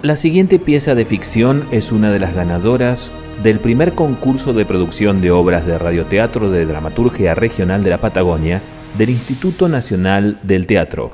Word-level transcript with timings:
La 0.00 0.14
siguiente 0.14 0.60
pieza 0.60 0.94
de 0.94 1.04
ficción 1.04 1.66
es 1.72 1.90
una 1.90 2.12
de 2.12 2.20
las 2.20 2.32
ganadoras 2.32 3.10
del 3.42 3.58
primer 3.58 3.96
concurso 3.96 4.52
de 4.52 4.64
producción 4.64 5.20
de 5.20 5.32
obras 5.32 5.66
de 5.66 5.76
radioteatro 5.76 6.50
de 6.50 6.66
dramaturgia 6.66 7.34
regional 7.34 7.82
de 7.82 7.90
la 7.90 7.98
Patagonia 7.98 8.62
del 8.96 9.10
Instituto 9.10 9.68
Nacional 9.68 10.38
del 10.44 10.68
Teatro. 10.68 11.10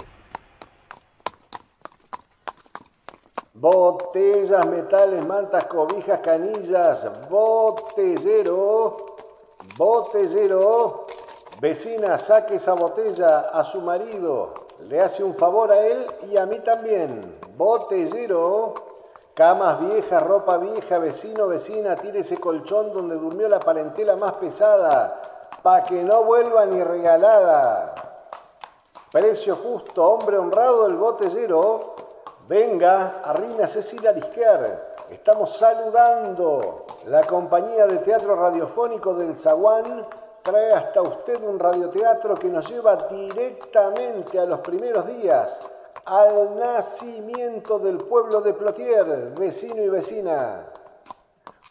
Botellas, 3.55 4.67
metales, 4.67 5.27
mantas, 5.27 5.65
cobijas, 5.65 6.19
canillas, 6.19 7.09
botellero, 7.31 9.17
botellero. 9.79 11.04
Vecina, 11.65 12.19
saque 12.19 12.57
esa 12.57 12.75
botella 12.75 13.49
a 13.51 13.65
su 13.65 13.81
marido. 13.81 14.53
Le 14.87 15.01
hace 15.01 15.25
un 15.25 15.35
favor 15.35 15.73
a 15.73 15.79
él 15.79 16.07
y 16.31 16.37
a 16.37 16.45
mí 16.45 16.59
también. 16.59 17.39
Botellero. 17.57 18.75
Camas 19.33 19.81
viejas, 19.81 20.23
ropa 20.23 20.59
vieja, 20.59 20.99
vecino, 20.99 21.49
vecina, 21.49 21.95
tire 21.95 22.21
ese 22.21 22.37
colchón 22.37 22.93
donde 22.93 23.15
durmió 23.17 23.49
la 23.49 23.61
parentela 23.61 24.15
más 24.15 24.33
pesada, 24.33 25.23
pa' 25.63 25.85
que 25.85 26.05
no 26.05 26.25
vuelva 26.25 26.67
ni 26.67 26.85
regalada. 26.85 27.95
Precio 29.11 29.57
justo, 29.57 30.05
hombre 30.05 30.37
honrado, 30.37 30.87
el 30.87 30.97
botellero. 30.97 31.95
Venga, 32.47 33.23
arrina 33.25 33.67
Cecilia 33.67 34.13
Lisquer. 34.13 34.97
Estamos 35.09 35.57
saludando. 35.57 36.85
La 37.07 37.23
compañía 37.23 37.87
de 37.87 37.97
teatro 38.01 38.37
radiofónico 38.37 39.15
del 39.15 39.35
Zaguán 39.35 40.07
trae 40.45 40.73
hasta 40.73 41.01
usted 41.01 41.43
un 41.43 41.59
radioteatro 41.59 42.35
que 42.35 42.49
nos 42.49 42.69
lleva 42.71 42.97
directamente 43.11 44.39
a 44.39 44.45
los 44.45 44.61
primeros 44.61 45.07
días, 45.07 45.59
al 46.05 46.59
nacimiento 46.59 47.79
del 47.79 47.97
pueblo 47.97 48.43
de 48.43 48.53
Plotier, 48.53 49.33
vecino 49.39 49.83
y 49.83 49.89
vecina. 49.89 50.67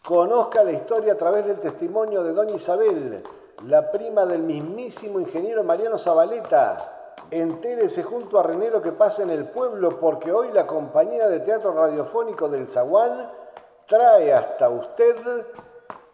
Conozca 0.04 0.64
la 0.64 0.72
historia 0.72 1.12
a 1.12 1.16
través 1.16 1.46
del 1.46 1.60
testimonio 1.60 2.24
de 2.24 2.32
doña 2.32 2.56
Isabel, 2.56 3.22
la 3.64 3.92
prima 3.92 4.26
del 4.26 4.42
mismísimo 4.42 5.20
ingeniero 5.20 5.62
Mariano 5.62 5.96
Zabaleta, 5.96 6.76
Entérese 7.30 8.02
junto 8.02 8.38
a 8.38 8.42
René 8.42 8.70
lo 8.70 8.82
que 8.82 8.92
pasa 8.92 9.22
en 9.22 9.30
el 9.30 9.46
pueblo 9.46 9.98
porque 9.98 10.30
hoy 10.30 10.52
la 10.52 10.66
compañía 10.66 11.26
de 11.28 11.40
teatro 11.40 11.72
radiofónico 11.72 12.48
del 12.48 12.68
Zaguán 12.68 13.30
trae 13.86 14.32
hasta 14.32 14.68
usted 14.68 15.16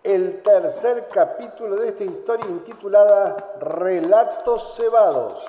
el 0.03 0.41
tercer 0.43 1.09
capítulo 1.13 1.77
de 1.77 1.89
esta 1.89 2.05
historia 2.05 2.47
intitulada 2.49 3.37
Relatos 3.61 4.75
cebados. 4.75 5.47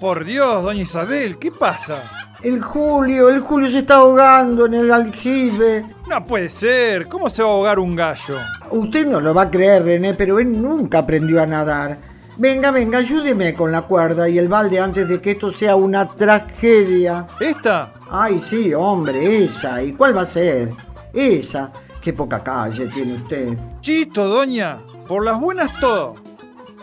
Por 0.00 0.24
Dios, 0.24 0.64
doña 0.64 0.82
Isabel, 0.82 1.38
¿qué 1.38 1.52
pasa? 1.52 2.10
El 2.42 2.60
Julio, 2.60 3.28
el 3.30 3.40
Julio 3.40 3.70
se 3.70 3.78
está 3.78 3.96
ahogando 3.96 4.66
en 4.66 4.74
el 4.74 4.92
aljibe. 4.92 5.86
No 6.08 6.24
puede 6.24 6.48
ser, 6.48 7.06
¿cómo 7.06 7.30
se 7.30 7.42
va 7.42 7.48
a 7.48 7.52
ahogar 7.52 7.78
un 7.78 7.94
gallo? 7.94 8.36
Usted 8.70 9.06
no 9.06 9.20
lo 9.20 9.32
va 9.32 9.42
a 9.42 9.50
creer, 9.50 9.84
René, 9.84 10.14
pero 10.14 10.40
él 10.40 10.60
nunca 10.60 10.98
aprendió 10.98 11.40
a 11.40 11.46
nadar. 11.46 12.13
Venga, 12.36 12.72
venga, 12.72 12.98
ayúdeme 12.98 13.54
con 13.54 13.70
la 13.70 13.82
cuerda 13.82 14.28
y 14.28 14.38
el 14.38 14.48
balde 14.48 14.80
antes 14.80 15.08
de 15.08 15.20
que 15.20 15.32
esto 15.32 15.52
sea 15.52 15.76
una 15.76 16.08
tragedia. 16.08 17.28
¿Esta? 17.38 17.92
Ay, 18.10 18.42
sí, 18.48 18.74
hombre, 18.74 19.44
esa. 19.44 19.80
¿Y 19.80 19.92
cuál 19.92 20.16
va 20.16 20.22
a 20.22 20.26
ser? 20.26 20.72
Esa. 21.12 21.70
Qué 22.02 22.12
poca 22.12 22.42
calle 22.42 22.88
tiene 22.88 23.14
usted. 23.14 23.56
Chito, 23.80 24.26
doña. 24.26 24.80
Por 25.06 25.24
las 25.24 25.38
buenas 25.38 25.78
todo. 25.78 26.16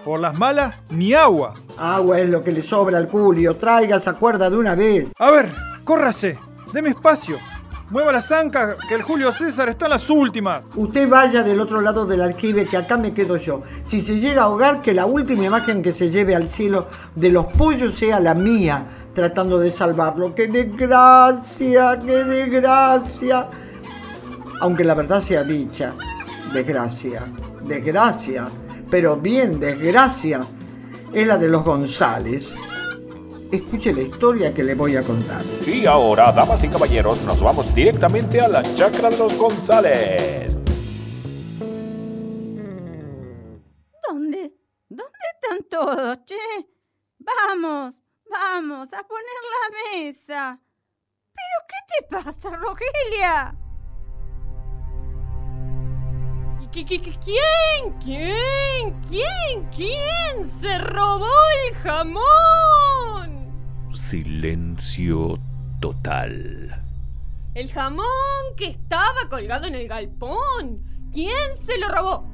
Por 0.06 0.22
las 0.22 0.38
malas, 0.40 0.78
ni 0.90 1.14
agua. 1.14 1.56
Agua 1.78 2.20
es 2.20 2.30
lo 2.30 2.42
que 2.42 2.54
le 2.54 2.64
sobra 2.64 2.98
al 2.98 3.10
Julio. 3.10 3.58
Traiga 3.58 3.98
esa 3.98 4.14
cuerda 4.14 4.50
de 4.50 4.58
una 4.58 4.74
vez. 4.74 5.10
A 5.20 5.32
ver, 5.32 5.52
córrase. 5.84 6.40
Deme 6.72 6.90
espacio. 6.92 7.38
Mueva 7.92 8.12
la 8.12 8.22
zanca, 8.22 8.78
que 8.88 8.96
el 8.96 9.04
Julio 9.04 9.32
César 9.32 9.70
está 9.70 9.86
en 9.86 9.92
las 9.92 10.10
últimas. 10.10 10.64
Usted 10.76 11.08
vaya 11.08 11.44
del 11.44 11.60
otro 11.60 11.82
lado 11.82 12.06
del 12.06 12.22
aljibe, 12.22 12.66
que 12.66 12.78
acá 12.78 12.98
me 12.98 13.14
quedo 13.14 13.38
yo. 13.38 13.62
Si 13.88 14.02
se 14.02 14.20
llega 14.20 14.42
a 14.42 14.46
ahogar, 14.46 14.82
que 14.82 14.94
la 14.94 15.06
última 15.06 15.46
imagen 15.46 15.84
que 15.84 15.94
se 15.94 16.10
lleve 16.10 16.34
al 16.34 16.50
cielo 16.50 16.88
de 17.16 17.30
los 17.30 17.48
pollos 17.48 17.96
sea 17.96 18.20
la 18.20 18.34
mía, 18.34 18.86
tratando 19.14 19.60
de 19.60 19.70
salvarlo. 19.70 20.34
¡Qué 20.34 20.48
desgracia! 20.48 22.00
¡Qué 22.00 22.24
desgracia! 22.24 23.46
Aunque 24.62 24.84
la 24.84 24.94
verdad 24.94 25.22
sea 25.22 25.44
dicha, 25.44 25.94
desgracia, 26.54 27.24
desgracia 27.64 28.48
pero 28.92 29.16
bien 29.16 29.60
desgracia, 29.60 30.42
es 31.14 31.26
la 31.26 31.38
de 31.38 31.48
los 31.48 31.64
González. 31.64 32.44
Escuche 33.52 33.92
la 33.92 34.02
historia 34.02 34.54
que 34.54 34.64
le 34.64 34.76
voy 34.76 34.96
a 34.96 35.04
contar. 35.04 35.42
Y 35.68 35.86
ahora, 35.86 36.32
damas 36.32 36.64
y 36.64 36.70
caballeros, 36.70 37.22
nos 37.24 37.42
vamos 37.42 37.76
directamente 37.76 38.40
a 38.40 38.48
la 38.48 38.64
chacra 38.76 39.10
de 39.10 39.18
los 39.18 39.38
González. 39.38 40.58
¿Dónde? 44.08 44.54
¿Dónde 44.88 45.26
están 45.34 45.70
todos, 45.70 46.20
che? 46.26 46.36
Vamos, 47.20 47.96
vamos, 48.30 48.88
a 48.94 49.04
poner 49.04 49.42
la 49.52 50.00
mesa. 50.00 50.60
¿Pero 51.34 51.68
qué 51.68 51.76
te 51.90 52.16
pasa, 52.16 52.56
Rogelia? 52.56 53.54
¿Quién? 56.72 56.88
¿Quién? 58.00 59.00
¿Quién? 59.10 59.70
¿Quién 59.76 60.50
se 60.50 60.78
robó 60.78 61.28
el 61.66 61.76
jamón? 61.76 63.41
Silencio 63.94 65.38
total. 65.82 66.74
El 67.54 67.70
jamón 67.70 68.06
que 68.56 68.68
estaba 68.68 69.28
colgado 69.30 69.68
en 69.68 69.76
el 69.76 69.88
galpón. 69.88 70.82
¿Quién 71.12 71.58
se 71.66 71.78
lo 71.78 71.90
robó? 71.90 72.26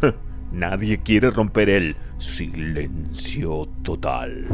Nadie 0.52 1.02
quiere 1.02 1.30
romper 1.30 1.68
el 1.68 1.96
silencio 2.18 3.68
total. 3.84 4.48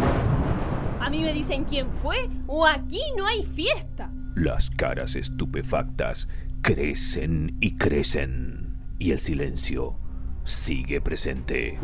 A 1.01 1.09
mí 1.09 1.23
me 1.23 1.33
dicen 1.33 1.65
quién 1.65 1.91
fue 2.03 2.29
o 2.47 2.67
aquí 2.67 3.01
no 3.17 3.27
hay 3.27 3.45
fiesta. 3.45 4.11
Las 4.35 4.69
caras 4.69 5.15
estupefactas 5.15 6.29
crecen 6.61 7.57
y 7.61 7.77
crecen 7.77 8.77
y 8.99 9.13
el 9.13 9.19
silencio 9.19 9.97
sigue 10.45 11.01
presente. 11.01 11.79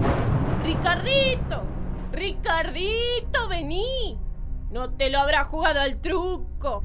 Ricardito, 0.65 1.63
Ricardito, 2.13 3.49
vení. 3.49 4.28
No 4.71 4.91
te 4.91 5.09
lo 5.09 5.21
habrá 5.21 5.45
jugado 5.45 5.81
al 5.81 6.01
truco. 6.01 6.83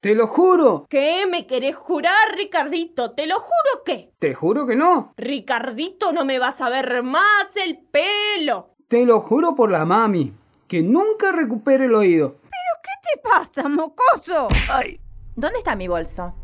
Te 0.00 0.14
lo 0.14 0.26
juro. 0.26 0.86
¿Qué 0.88 1.26
me 1.30 1.46
querés 1.46 1.76
jurar, 1.76 2.34
Ricardito? 2.34 3.12
¿Te 3.12 3.26
lo 3.26 3.38
juro 3.38 3.84
que? 3.84 4.12
Te 4.18 4.34
juro 4.34 4.66
que 4.66 4.76
no. 4.76 5.12
Ricardito, 5.18 6.12
no 6.12 6.24
me 6.24 6.38
vas 6.38 6.58
a 6.62 6.70
ver 6.70 7.02
más 7.02 7.54
el 7.54 7.80
pelo. 7.90 8.70
Te 8.88 9.04
lo 9.04 9.20
juro 9.20 9.54
por 9.54 9.70
la 9.70 9.84
mami, 9.84 10.32
que 10.66 10.82
nunca 10.82 11.32
recupere 11.32 11.84
el 11.84 11.94
oído. 11.94 12.36
¿Pero 12.40 12.80
qué 12.82 12.90
te 13.12 13.20
pasa, 13.28 13.68
mocoso? 13.68 14.48
Ay. 14.70 14.98
¿Dónde 15.36 15.58
está 15.58 15.76
mi 15.76 15.86
bolso? 15.86 16.34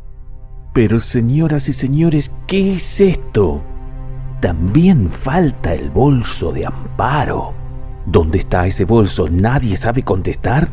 Pero 0.74 1.00
señoras 1.00 1.68
y 1.70 1.72
señores, 1.72 2.30
¿qué 2.46 2.74
es 2.74 3.00
esto? 3.00 3.62
También 4.42 5.10
falta 5.10 5.72
el 5.72 5.88
bolso 5.88 6.52
de 6.52 6.66
Amparo. 6.66 7.54
¿Dónde 8.06 8.38
está 8.38 8.68
ese 8.68 8.84
bolso? 8.84 9.28
¿Nadie 9.28 9.76
sabe 9.76 10.04
contestar? 10.04 10.72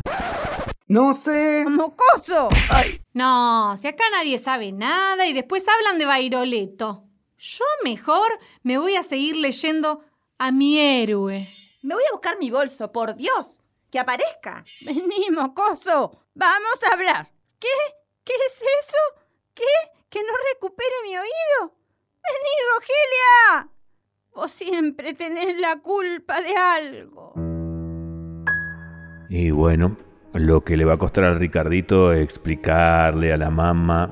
No 0.88 1.16
sé. 1.16 1.66
¡Mocoso! 1.68 2.50
Ay. 2.70 3.02
No, 3.14 3.76
si 3.76 3.88
acá 3.88 4.04
nadie 4.12 4.38
sabe 4.38 4.72
nada 4.72 5.26
y 5.26 5.34
después 5.34 5.66
hablan 5.68 5.98
de 5.98 6.06
Bairoleto. 6.06 7.06
Yo 7.40 7.66
mejor 7.84 8.40
me 8.62 8.78
voy 8.78 8.96
a 8.96 9.04
seguir 9.04 9.36
leyendo 9.36 10.04
a 10.38 10.52
mi 10.52 10.80
héroe. 10.80 11.44
Me 11.82 11.96
voy 11.96 12.04
a 12.08 12.12
buscar 12.12 12.38
mi 12.38 12.52
bolso, 12.52 12.92
por 12.92 13.16
Dios. 13.16 13.60
Que 13.90 13.98
aparezca. 13.98 14.64
Vení, 14.86 15.32
mocoso. 15.32 16.26
Vamos 16.36 16.80
a 16.88 16.94
hablar. 16.94 17.32
¿Qué? 17.60 17.68
¿Qué 18.24 18.34
es 18.34 18.62
eso? 18.62 19.24
¿Qué? 19.56 19.64
¿Que 20.10 20.22
no 20.22 20.34
recupere 20.54 20.94
mi 21.04 21.18
oído? 21.18 21.76
Vení, 22.24 22.56
Rogelia. 22.76 23.73
Vos 24.36 24.50
siempre 24.50 25.14
tenés 25.14 25.60
la 25.60 25.80
culpa 25.84 26.42
de 26.42 26.56
algo. 26.56 27.34
Y 29.30 29.52
bueno, 29.52 29.96
lo 30.34 30.64
que 30.64 30.76
le 30.76 30.86
va 30.86 30.94
a 30.94 30.98
costar 30.98 31.26
al 31.26 31.38
Ricardito 31.38 32.12
es 32.12 32.24
explicarle 32.24 33.32
a 33.32 33.38
la 33.38 33.52
mamá 33.52 34.12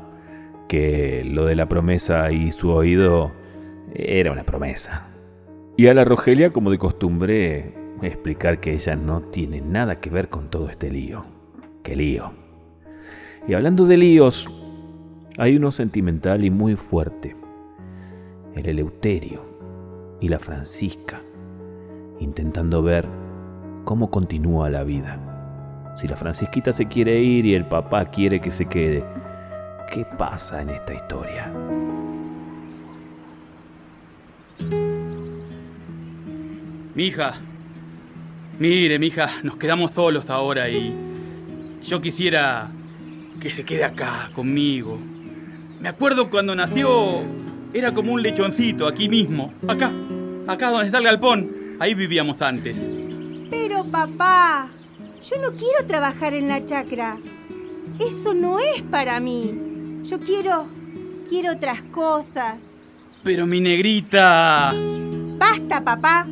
que 0.68 1.24
lo 1.26 1.46
de 1.46 1.56
la 1.56 1.68
promesa 1.68 2.32
y 2.32 2.52
su 2.52 2.70
oído 2.70 3.32
era 3.96 4.32
una 4.32 4.44
promesa. 4.44 5.08
Y 5.76 5.88
a 5.88 5.96
la 5.96 6.06
Rogelia, 6.06 6.54
como 6.54 6.70
de 6.70 6.78
costumbre, 6.78 7.74
explicar 8.04 8.60
que 8.60 8.74
ella 8.76 8.96
no 8.96 9.22
tiene 9.22 9.60
nada 9.60 10.02
que 10.02 10.12
ver 10.12 10.30
con 10.30 10.52
todo 10.52 10.70
este 10.70 10.92
lío. 10.92 11.26
¡Qué 11.82 11.96
lío! 11.96 12.32
Y 13.48 13.56
hablando 13.56 13.88
de 13.88 13.98
líos, 13.98 14.48
hay 15.40 15.56
uno 15.56 15.72
sentimental 15.72 16.46
y 16.46 16.52
muy 16.52 16.76
fuerte, 16.76 17.36
el 18.54 18.68
Eleuterio 18.68 19.51
y 20.22 20.30
la 20.30 20.40
Francisca, 20.40 21.22
intentando 22.20 22.82
ver 22.82 23.08
cómo 23.84 24.10
continúa 24.10 24.70
la 24.70 24.84
vida. 24.84 25.20
Si 26.00 26.08
la 26.08 26.16
Francisquita 26.16 26.72
se 26.72 26.88
quiere 26.88 27.20
ir 27.20 27.46
y 27.46 27.56
el 27.56 27.66
papá 27.66 28.06
quiere 28.06 28.40
que 28.40 28.52
se 28.52 28.66
quede, 28.68 29.04
¿qué 29.92 30.06
pasa 30.18 30.62
en 30.62 30.70
esta 30.70 30.94
historia? 30.94 31.52
Mija, 36.94 37.34
mire, 38.60 39.00
mija, 39.00 39.30
nos 39.44 39.56
quedamos 39.56 39.92
solos 39.92 40.30
ahora 40.30 40.70
y 40.70 40.94
yo 41.84 42.00
quisiera 42.00 42.70
que 43.40 43.50
se 43.50 43.66
quede 43.66 43.84
acá 43.84 44.30
conmigo. 44.36 45.00
Me 45.80 45.90
acuerdo 45.90 46.30
cuando 46.30 46.54
nació, 46.54 47.22
era 47.74 47.94
como 47.94 48.14
un 48.14 48.22
lechoncito 48.22 48.88
aquí 48.88 49.10
mismo, 49.10 49.54
acá, 49.68 49.92
acá 50.48 50.70
donde 50.70 50.86
está 50.88 50.98
el 50.98 51.04
galpón. 51.04 51.78
Ahí 51.80 51.94
vivíamos 51.94 52.42
antes. 52.42 52.78
Pero 53.50 53.84
papá, 53.92 54.70
yo 55.24 55.38
no 55.38 55.52
quiero 55.58 55.86
trabajar 55.88 56.34
en 56.34 56.48
la 56.48 56.66
chacra. 56.66 57.18
Eso 58.00 58.34
no 58.34 58.60
es 58.60 58.82
para 58.84 59.20
mí. 59.20 60.02
Yo 60.04 60.20
quiero, 60.20 60.68
quiero 61.30 61.54
otras 61.54 61.82
cosas. 61.84 62.58
Pero 63.24 63.46
mi 63.46 63.60
negrita... 63.60 64.72
Basta, 65.38 65.84
papá. 65.84 66.28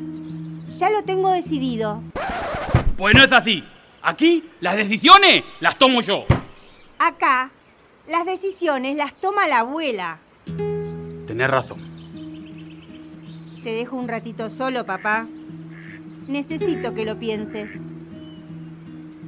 Ya 0.70 0.90
lo 0.90 1.04
tengo 1.04 1.32
decidido. 1.32 2.04
Pues 2.98 3.16
no 3.16 3.24
es 3.24 3.32
así. 3.32 3.64
Aquí 4.02 4.50
las 4.62 4.76
decisiones 4.76 5.44
las 5.60 5.78
tomo 5.78 6.02
yo. 6.02 6.26
Acá, 7.00 7.52
las 8.08 8.26
decisiones 8.26 8.96
las 8.98 9.14
toma 9.20 9.48
la 9.48 9.60
abuela. 9.60 10.20
Tenés 11.28 11.50
razón. 11.50 11.89
Te 13.69 13.75
dejo 13.75 13.98
un 13.98 14.07
ratito 14.07 14.50
solo, 14.50 14.83
papá. 14.83 15.27
Necesito 16.27 16.95
que 16.95 17.06
lo 17.06 17.19
pienses. 17.19 17.69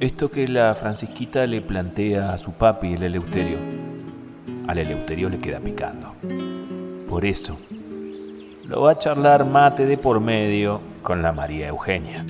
Esto 0.00 0.28
que 0.28 0.48
la 0.48 0.74
Francisquita 0.74 1.46
le 1.46 1.60
plantea 1.60 2.32
a 2.32 2.38
su 2.38 2.50
papi, 2.50 2.94
el 2.94 3.04
Eleuterio, 3.04 3.58
al 4.66 4.78
Eleuterio 4.78 5.28
le 5.28 5.38
queda 5.38 5.60
picando. 5.60 6.16
Por 7.08 7.24
eso, 7.24 7.56
lo 8.64 8.82
va 8.82 8.90
a 8.90 8.98
charlar 8.98 9.46
mate 9.46 9.86
de 9.86 9.96
por 9.96 10.18
medio 10.18 10.80
con 11.04 11.22
la 11.22 11.30
María 11.30 11.68
Eugenia. 11.68 12.26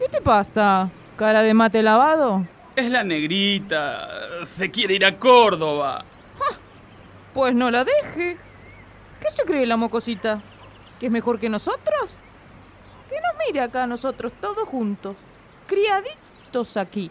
¿Qué 0.00 0.08
te 0.10 0.20
pasa? 0.20 0.90
¿Cara 1.14 1.42
de 1.42 1.54
mate 1.54 1.80
lavado? 1.80 2.44
Es 2.74 2.90
la 2.90 3.04
negrita. 3.04 4.08
Se 4.56 4.68
quiere 4.68 4.94
ir 4.94 5.04
a 5.04 5.16
Córdoba. 5.16 6.04
Pues 7.32 7.54
no 7.54 7.70
la 7.70 7.84
deje. 7.84 8.45
¿Qué 9.20 9.30
se 9.30 9.44
cree 9.44 9.66
la 9.66 9.76
mocosita? 9.76 10.42
¿Que 10.98 11.06
es 11.06 11.12
mejor 11.12 11.38
que 11.38 11.48
nosotros? 11.48 12.10
Que 13.08 13.16
nos 13.16 13.46
mire 13.46 13.60
acá 13.60 13.84
a 13.84 13.86
nosotros 13.86 14.32
todos 14.40 14.68
juntos, 14.68 15.16
criaditos 15.66 16.76
aquí. 16.76 17.10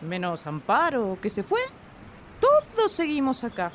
Menos 0.00 0.46
Amparo, 0.46 1.18
que 1.20 1.30
se 1.30 1.42
fue. 1.42 1.60
Todos 2.40 2.92
seguimos 2.92 3.44
acá. 3.44 3.72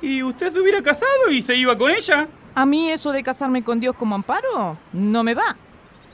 ¿Y 0.00 0.22
usted 0.22 0.52
se 0.52 0.60
hubiera 0.60 0.82
casado 0.82 1.30
y 1.30 1.42
se 1.42 1.56
iba 1.56 1.76
con 1.76 1.90
ella? 1.90 2.28
A 2.54 2.66
mí 2.66 2.90
eso 2.90 3.12
de 3.12 3.22
casarme 3.22 3.64
con 3.64 3.80
Dios 3.80 3.96
como 3.96 4.14
Amparo 4.14 4.76
no 4.92 5.24
me 5.24 5.34
va. 5.34 5.56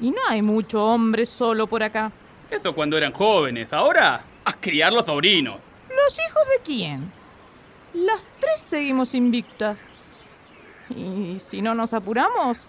Y 0.00 0.11
no 0.11 0.20
hay 0.28 0.43
mucho 0.43 0.84
hombre 0.84 1.26
solo 1.26 1.66
por 1.66 1.82
acá. 1.82 2.12
Eso 2.50 2.75
cuando 2.75 2.96
eran 2.96 3.12
jóvenes. 3.12 3.72
Ahora, 3.72 4.25
a 4.44 4.52
criar 4.52 4.93
los 4.93 5.06
sobrinos. 5.06 5.56
¿Los 5.88 6.14
hijos 6.14 6.43
de 6.56 6.62
quién? 6.64 7.12
Las 7.94 8.22
tres 8.38 8.61
seguimos 8.61 9.14
invictas. 9.14 9.78
Y 10.90 11.38
si 11.38 11.62
no 11.62 11.75
nos 11.75 11.93
apuramos, 11.94 12.69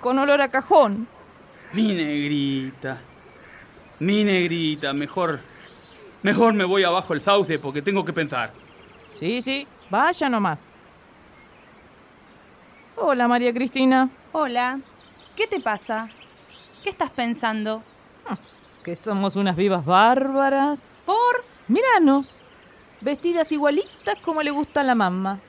con 0.00 0.18
olor 0.18 0.40
a 0.40 0.48
cajón. 0.48 1.06
Mi 1.72 1.88
negrita. 1.88 3.00
Mi 3.98 4.24
negrita, 4.24 4.92
mejor. 4.92 5.40
Mejor 6.22 6.54
me 6.54 6.64
voy 6.64 6.84
abajo 6.84 7.12
el 7.14 7.20
sauce 7.20 7.58
porque 7.58 7.82
tengo 7.82 8.04
que 8.04 8.12
pensar. 8.12 8.52
Sí, 9.20 9.42
sí, 9.42 9.66
vaya 9.90 10.28
nomás. 10.28 10.68
Hola, 12.96 13.28
María 13.28 13.52
Cristina. 13.52 14.08
Hola. 14.32 14.80
¿Qué 15.36 15.46
te 15.46 15.60
pasa? 15.60 16.08
¿Qué 16.82 16.90
estás 16.90 17.10
pensando? 17.10 17.82
Que 18.84 18.94
somos 18.94 19.36
unas 19.36 19.56
vivas 19.56 19.84
bárbaras. 19.84 20.84
¿Por? 21.04 21.44
Míranos. 21.68 22.42
Vestidas 23.00 23.50
igualitas 23.50 24.16
como 24.22 24.42
le 24.42 24.50
gusta 24.50 24.80
a 24.80 24.84
la 24.84 24.94
mamá. 24.94 25.40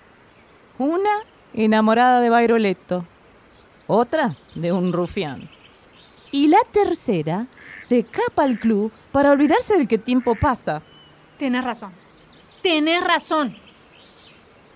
Una 0.77 1.23
enamorada 1.55 2.21
de 2.21 2.29
Bairoleto. 2.29 3.05
Otra 3.87 4.35
de 4.53 4.71
un 4.71 4.91
rufián. 4.93 5.49
Y 6.31 6.47
la 6.49 6.59
tercera 6.71 7.47
se 7.79 7.99
escapa 7.99 8.43
al 8.43 8.59
club 8.59 8.91
para 9.11 9.31
olvidarse 9.31 9.77
del 9.77 9.87
que 9.87 9.97
tiempo 9.97 10.35
pasa. 10.35 10.81
Tenés 11.39 11.63
razón. 11.63 11.93
Tenés 12.61 13.03
razón. 13.03 13.55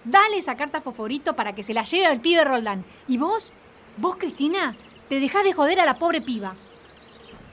Dale 0.05 0.37
esa 0.37 0.55
carta 0.55 0.77
a 0.77 0.81
Foforito 0.81 1.35
para 1.35 1.53
que 1.53 1.63
se 1.63 1.73
la 1.73 1.83
lleve 1.83 2.05
al 2.05 2.21
pibe 2.21 2.43
Roldán. 2.45 2.85
Y 3.07 3.17
vos, 3.17 3.53
vos, 3.97 4.15
Cristina, 4.17 4.75
te 5.09 5.19
dejás 5.19 5.43
de 5.43 5.53
joder 5.53 5.79
a 5.79 5.85
la 5.85 5.99
pobre 5.99 6.21
piba. 6.21 6.55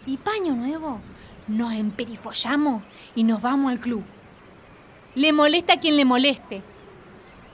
Y 0.06 0.18
paño 0.18 0.54
nuevo, 0.54 1.00
nos 1.48 1.72
emperifollamos 1.72 2.84
y 3.16 3.24
nos 3.24 3.42
vamos 3.42 3.72
al 3.72 3.80
club. 3.80 4.04
Le 5.14 5.32
molesta 5.32 5.74
a 5.74 5.80
quien 5.80 5.96
le 5.96 6.04
moleste. 6.04 6.62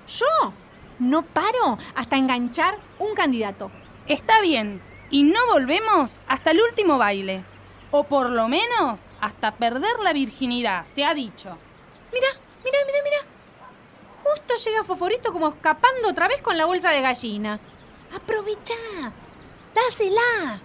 Yo 0.09 0.53
no 1.03 1.23
paro 1.23 1.79
hasta 1.95 2.17
enganchar 2.17 2.79
un 2.99 3.15
candidato. 3.15 3.71
Está 4.07 4.41
bien. 4.41 4.81
Y 5.11 5.25
no 5.25 5.41
volvemos 5.51 6.21
hasta 6.29 6.53
el 6.53 6.61
último 6.61 6.97
baile. 6.97 7.45
O 7.91 8.05
por 8.05 8.31
lo 8.31 8.49
menos 8.49 9.01
hasta 9.21 9.53
perder 9.57 9.99
la 10.03 10.13
virginidad, 10.13 10.87
se 10.87 11.05
ha 11.05 11.13
dicho. 11.13 11.59
Mira, 12.13 12.29
mira, 12.65 12.79
mira, 12.87 12.99
mira. 13.05 13.19
Justo 14.23 14.55
llega 14.65 14.85
Foforito 14.85 15.33
como 15.33 15.49
escapando 15.49 16.09
otra 16.09 16.29
vez 16.29 16.41
con 16.41 16.57
la 16.57 16.67
bolsa 16.67 16.91
de 16.91 17.03
gallinas. 17.03 17.63
Aprovechá. 18.15 18.75
Dásela. 19.75 20.61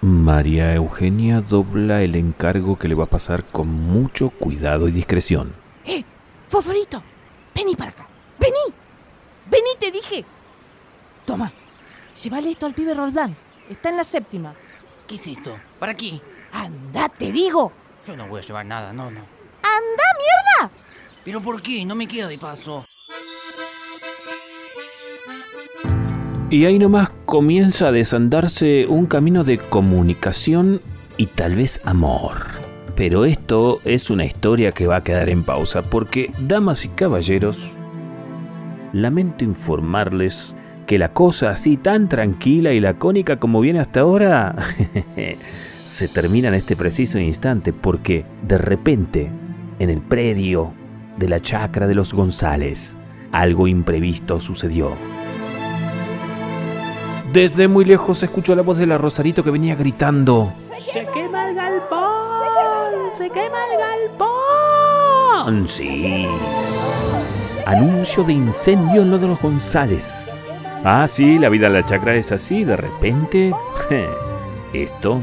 María 0.00 0.74
Eugenia 0.74 1.40
dobla 1.40 2.02
el 2.02 2.14
encargo 2.14 2.78
que 2.78 2.88
le 2.88 2.94
va 2.94 3.04
a 3.04 3.10
pasar 3.10 3.44
con 3.44 3.68
mucho 3.68 4.30
cuidado 4.30 4.86
y 4.86 4.92
discreción. 4.92 5.54
¡Eh! 5.84 6.04
¡Foforito! 6.48 7.02
Vení 7.54 7.74
para 7.74 7.90
acá. 7.90 8.06
¡Vení! 8.38 8.83
¡Vení, 9.54 9.70
te 9.78 9.92
dije! 9.92 10.24
Toma. 11.24 11.52
Llévale 12.20 12.50
esto 12.50 12.66
al 12.66 12.74
pibe 12.74 12.92
Roldán. 12.92 13.36
Está 13.70 13.90
en 13.90 13.96
la 13.96 14.02
séptima. 14.02 14.52
¿Qué 15.06 15.14
es 15.14 15.26
esto? 15.28 15.56
¿Para 15.78 15.94
qué? 15.94 16.20
¡Anda, 16.52 17.08
te 17.08 17.30
digo! 17.30 17.70
Yo 18.04 18.16
no 18.16 18.26
voy 18.26 18.40
a 18.40 18.42
llevar 18.42 18.66
nada, 18.66 18.92
no, 18.92 19.12
no. 19.12 19.20
¡Anda, 19.62 20.04
mierda! 20.18 20.74
¿Pero 21.24 21.40
por 21.40 21.62
qué? 21.62 21.84
No 21.84 21.94
me 21.94 22.08
queda 22.08 22.26
de 22.26 22.36
paso. 22.36 22.84
Y 26.50 26.66
ahí 26.66 26.80
nomás 26.80 27.10
comienza 27.24 27.88
a 27.88 27.92
desandarse 27.92 28.86
un 28.88 29.06
camino 29.06 29.44
de 29.44 29.58
comunicación 29.58 30.82
y 31.16 31.26
tal 31.26 31.54
vez 31.54 31.80
amor. 31.84 32.44
Pero 32.96 33.24
esto 33.24 33.80
es 33.84 34.10
una 34.10 34.24
historia 34.24 34.72
que 34.72 34.88
va 34.88 34.96
a 34.96 35.04
quedar 35.04 35.28
en 35.28 35.44
pausa 35.44 35.82
porque, 35.82 36.32
damas 36.40 36.84
y 36.84 36.88
caballeros, 36.88 37.70
lamento 38.94 39.44
informarles 39.44 40.54
que 40.86 40.98
la 40.98 41.12
cosa 41.12 41.50
así 41.50 41.76
tan 41.76 42.08
tranquila 42.08 42.72
y 42.72 42.80
lacónica 42.80 43.38
como 43.38 43.60
viene 43.60 43.80
hasta 43.80 44.00
ahora 44.00 44.54
se 45.86 46.08
termina 46.08 46.48
en 46.48 46.54
este 46.54 46.76
preciso 46.76 47.18
instante 47.18 47.72
porque 47.72 48.24
de 48.42 48.58
repente 48.58 49.30
en 49.78 49.90
el 49.90 50.00
predio 50.00 50.72
de 51.16 51.28
la 51.28 51.40
chacra 51.40 51.86
de 51.86 51.94
los 51.94 52.12
González 52.12 52.96
algo 53.32 53.66
imprevisto 53.66 54.40
sucedió. 54.40 54.92
Desde 57.32 57.66
muy 57.66 57.84
lejos 57.84 58.18
se 58.18 58.26
escuchó 58.26 58.54
la 58.54 58.62
voz 58.62 58.78
de 58.78 58.86
la 58.86 58.96
Rosarito 58.96 59.42
que 59.42 59.50
venía 59.50 59.74
gritando. 59.74 60.52
¡Se 60.92 61.04
quema 61.12 61.48
el 61.48 61.56
galpón! 61.56 62.92
¡Se 63.16 63.28
quema 63.28 63.58
el 63.72 63.78
galpón! 64.20 65.68
Sí. 65.68 66.28
Anuncio 67.66 68.22
de 68.24 68.34
incendio 68.34 69.00
en 69.00 69.10
lo 69.10 69.18
de 69.18 69.26
los 69.26 69.40
González. 69.40 70.04
Ah, 70.84 71.06
sí, 71.08 71.38
la 71.38 71.48
vida 71.48 71.68
en 71.68 71.72
la 71.72 71.86
chacra 71.86 72.14
es 72.14 72.30
así, 72.30 72.62
de 72.62 72.76
repente... 72.76 73.52
Esto, 74.74 75.22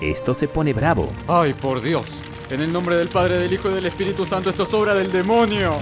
esto 0.00 0.34
se 0.34 0.48
pone 0.48 0.72
bravo. 0.72 1.08
Ay, 1.28 1.54
por 1.54 1.80
Dios. 1.80 2.06
En 2.50 2.62
el 2.62 2.72
nombre 2.72 2.96
del 2.96 3.08
Padre, 3.08 3.38
del 3.38 3.52
Hijo 3.52 3.70
y 3.70 3.74
del 3.74 3.86
Espíritu 3.86 4.26
Santo, 4.26 4.50
esto 4.50 4.64
es 4.64 4.74
obra 4.74 4.94
del 4.94 5.12
demonio. 5.12 5.74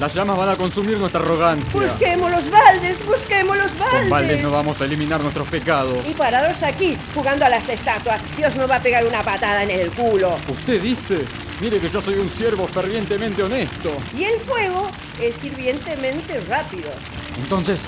Las 0.00 0.14
llamas 0.14 0.36
van 0.36 0.48
a 0.48 0.56
consumir 0.56 0.98
nuestra 0.98 1.20
arrogancia. 1.20 1.80
Busquemos 1.80 2.30
los 2.30 2.50
baldes, 2.50 3.06
busquemos 3.06 3.56
los 3.56 3.78
baldes. 3.78 4.00
Con 4.00 4.10
baldes 4.10 4.42
no 4.42 4.50
vamos 4.50 4.80
a 4.80 4.84
eliminar 4.84 5.20
nuestros 5.20 5.46
pecados. 5.48 6.04
Y 6.08 6.12
parados 6.14 6.62
aquí, 6.62 6.98
jugando 7.14 7.44
a 7.44 7.48
las 7.48 7.68
estatuas, 7.68 8.20
Dios 8.36 8.56
nos 8.56 8.68
va 8.68 8.76
a 8.76 8.82
pegar 8.82 9.06
una 9.06 9.22
patada 9.22 9.62
en 9.62 9.70
el 9.70 9.90
culo. 9.90 10.36
Usted 10.48 10.82
dice, 10.82 11.24
mire 11.60 11.78
que 11.78 11.88
yo 11.88 12.00
soy 12.00 12.14
un 12.14 12.30
siervo 12.30 12.66
fervientemente 12.66 13.42
honesto. 13.42 13.96
Y 14.16 14.24
el 14.24 14.40
fuego 14.40 14.90
es 15.20 15.34
sirvientemente 15.36 16.40
rápido. 16.40 16.90
Entonces, 17.38 17.80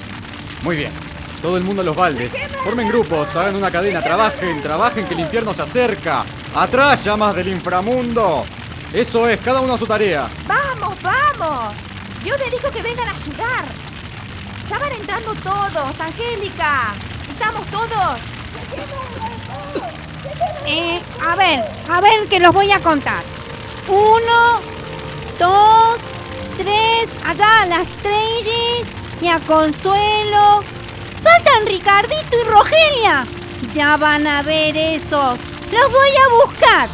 muy 0.62 0.76
bien. 0.76 0.92
Todo 1.42 1.56
el 1.56 1.62
mundo 1.62 1.82
a 1.82 1.84
los 1.84 1.94
baldes. 1.94 2.32
Formen 2.64 2.88
grupos, 2.88 3.28
hagan 3.36 3.54
una 3.54 3.70
cadena, 3.70 4.02
trabajen, 4.02 4.60
trabajen 4.60 5.06
que 5.06 5.14
el 5.14 5.20
infierno 5.20 5.54
se 5.54 5.62
acerca. 5.62 6.24
¡Atrás, 6.54 7.04
llamas 7.04 7.36
del 7.36 7.48
inframundo! 7.48 8.44
Eso 8.92 9.28
es, 9.28 9.38
cada 9.40 9.60
uno 9.60 9.74
a 9.74 9.78
su 9.78 9.86
tarea. 9.86 10.28
¡Vamos, 10.46 10.96
vamos! 11.00 11.74
Dios 12.24 12.36
me 12.38 12.50
dijo 12.50 12.70
que 12.72 12.82
vengan 12.82 13.08
a 13.08 13.12
ayudar. 13.12 13.64
Ya 14.68 14.78
van 14.78 14.92
entrando 14.92 15.34
todos, 15.34 16.00
Angélica. 16.00 16.94
¿Estamos 17.30 17.66
todos? 17.66 18.18
Eh, 20.66 21.00
a 21.24 21.36
ver, 21.36 21.60
a 21.88 22.00
ver 22.00 22.28
que 22.28 22.40
los 22.40 22.52
voy 22.52 22.72
a 22.72 22.80
contar. 22.80 23.22
Uno, 23.88 24.60
dos, 25.38 26.00
tres, 26.58 27.08
allá 27.24 27.62
a 27.62 27.66
las 27.66 27.86
tres 28.02 28.50
y 29.18 29.28
a 29.28 29.40
Consuelo. 29.40 30.62
¡Faltan 31.22 31.66
Ricardito 31.66 32.36
y 32.38 32.48
Rogelia! 32.48 33.26
Ya 33.74 33.96
van 33.96 34.26
a 34.26 34.42
ver 34.42 34.76
esos. 34.76 35.40
Los 35.72 35.90
voy 35.90 36.10
a 36.10 36.46
buscar. 36.46 36.88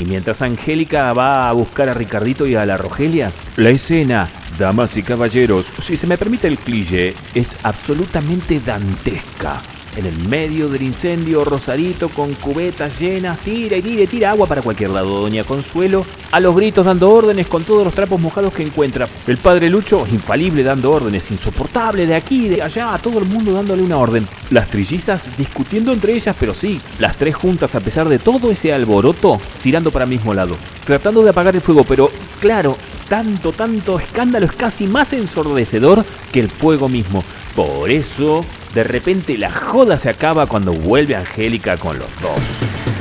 Y 0.00 0.04
mientras 0.04 0.42
Angélica 0.42 1.12
va 1.12 1.48
a 1.48 1.52
buscar 1.52 1.88
a 1.88 1.94
Ricardito 1.94 2.48
y 2.48 2.56
a 2.56 2.66
la 2.66 2.76
Rogelia, 2.76 3.32
la 3.54 3.70
escena, 3.70 4.28
damas 4.58 4.96
y 4.96 5.04
caballeros, 5.04 5.66
si 5.82 5.96
se 5.96 6.08
me 6.08 6.18
permite 6.18 6.48
el 6.48 6.58
cliché, 6.58 7.14
es 7.32 7.48
absolutamente 7.62 8.58
dantesca. 8.58 9.62
En 9.96 10.04
el 10.04 10.28
medio 10.28 10.68
del 10.68 10.82
incendio, 10.82 11.42
Rosarito 11.42 12.10
con 12.10 12.34
cubetas 12.34 13.00
llenas, 13.00 13.38
tira 13.40 13.78
y 13.78 13.82
tira 13.82 14.06
tira 14.06 14.30
agua 14.30 14.46
para 14.46 14.60
cualquier 14.60 14.90
lado. 14.90 15.20
Doña 15.20 15.42
Consuelo, 15.42 16.04
a 16.30 16.38
los 16.38 16.54
gritos 16.54 16.84
dando 16.84 17.10
órdenes 17.10 17.46
con 17.46 17.64
todos 17.64 17.82
los 17.82 17.94
trapos 17.94 18.20
mojados 18.20 18.52
que 18.52 18.62
encuentra. 18.62 19.08
El 19.26 19.38
padre 19.38 19.70
Lucho, 19.70 20.06
infalible 20.06 20.62
dando 20.62 20.90
órdenes, 20.90 21.30
insoportable 21.30 22.04
de 22.04 22.14
aquí 22.14 22.46
de 22.46 22.60
allá, 22.60 22.92
a 22.92 22.98
todo 22.98 23.18
el 23.20 23.24
mundo 23.24 23.54
dándole 23.54 23.82
una 23.82 23.96
orden. 23.96 24.28
Las 24.50 24.68
trillizas 24.68 25.22
discutiendo 25.38 25.92
entre 25.92 26.12
ellas, 26.12 26.36
pero 26.38 26.54
sí, 26.54 26.78
las 26.98 27.16
tres 27.16 27.34
juntas 27.34 27.74
a 27.74 27.80
pesar 27.80 28.06
de 28.06 28.18
todo 28.18 28.50
ese 28.50 28.74
alboroto, 28.74 29.40
tirando 29.62 29.90
para 29.90 30.04
el 30.04 30.10
mismo 30.10 30.34
lado. 30.34 30.58
Tratando 30.84 31.22
de 31.22 31.30
apagar 31.30 31.54
el 31.54 31.62
fuego, 31.62 31.84
pero 31.84 32.10
claro, 32.38 32.76
tanto, 33.08 33.52
tanto 33.52 33.98
escándalo 33.98 34.44
es 34.44 34.52
casi 34.52 34.86
más 34.86 35.14
ensordecedor 35.14 36.04
que 36.32 36.40
el 36.40 36.50
fuego 36.50 36.86
mismo. 36.86 37.24
Por 37.54 37.90
eso, 37.90 38.44
de 38.76 38.84
repente 38.84 39.38
la 39.38 39.50
joda 39.50 39.96
se 39.96 40.10
acaba 40.10 40.46
cuando 40.46 40.70
vuelve 40.70 41.16
Angélica 41.16 41.78
con 41.78 41.98
los 41.98 42.08
dos. 42.20 42.38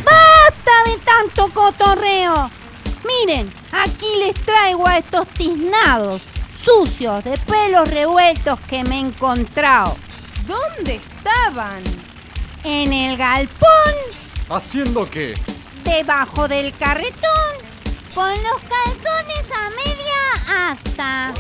¡Basta 0.06 0.72
de 0.90 0.98
tanto 1.00 1.54
cotorreo! 1.54 2.50
Miren, 3.06 3.52
aquí 3.74 4.08
les 4.26 4.36
traigo 4.36 4.88
a 4.88 5.00
estos 5.00 5.28
tiznados, 5.34 6.22
sucios, 6.64 7.26
de 7.26 7.38
pelos 7.40 7.90
revueltos 7.90 8.58
que 8.62 8.86
me 8.86 8.96
he 8.96 9.00
encontrado. 9.02 9.98
¿Dónde 10.48 10.96
estaban? 10.96 11.84
En 12.64 12.94
el 12.94 13.18
galpón, 13.18 13.68
¿Haciendo 14.50 15.10
qué? 15.10 15.34
debajo 15.84 16.48
del 16.48 16.72
carretón, 16.78 17.54
con 18.14 18.30
los 18.30 18.62
calzones 18.62 19.46
a 19.54 19.70
media 19.72 20.72
asta. 20.72 21.34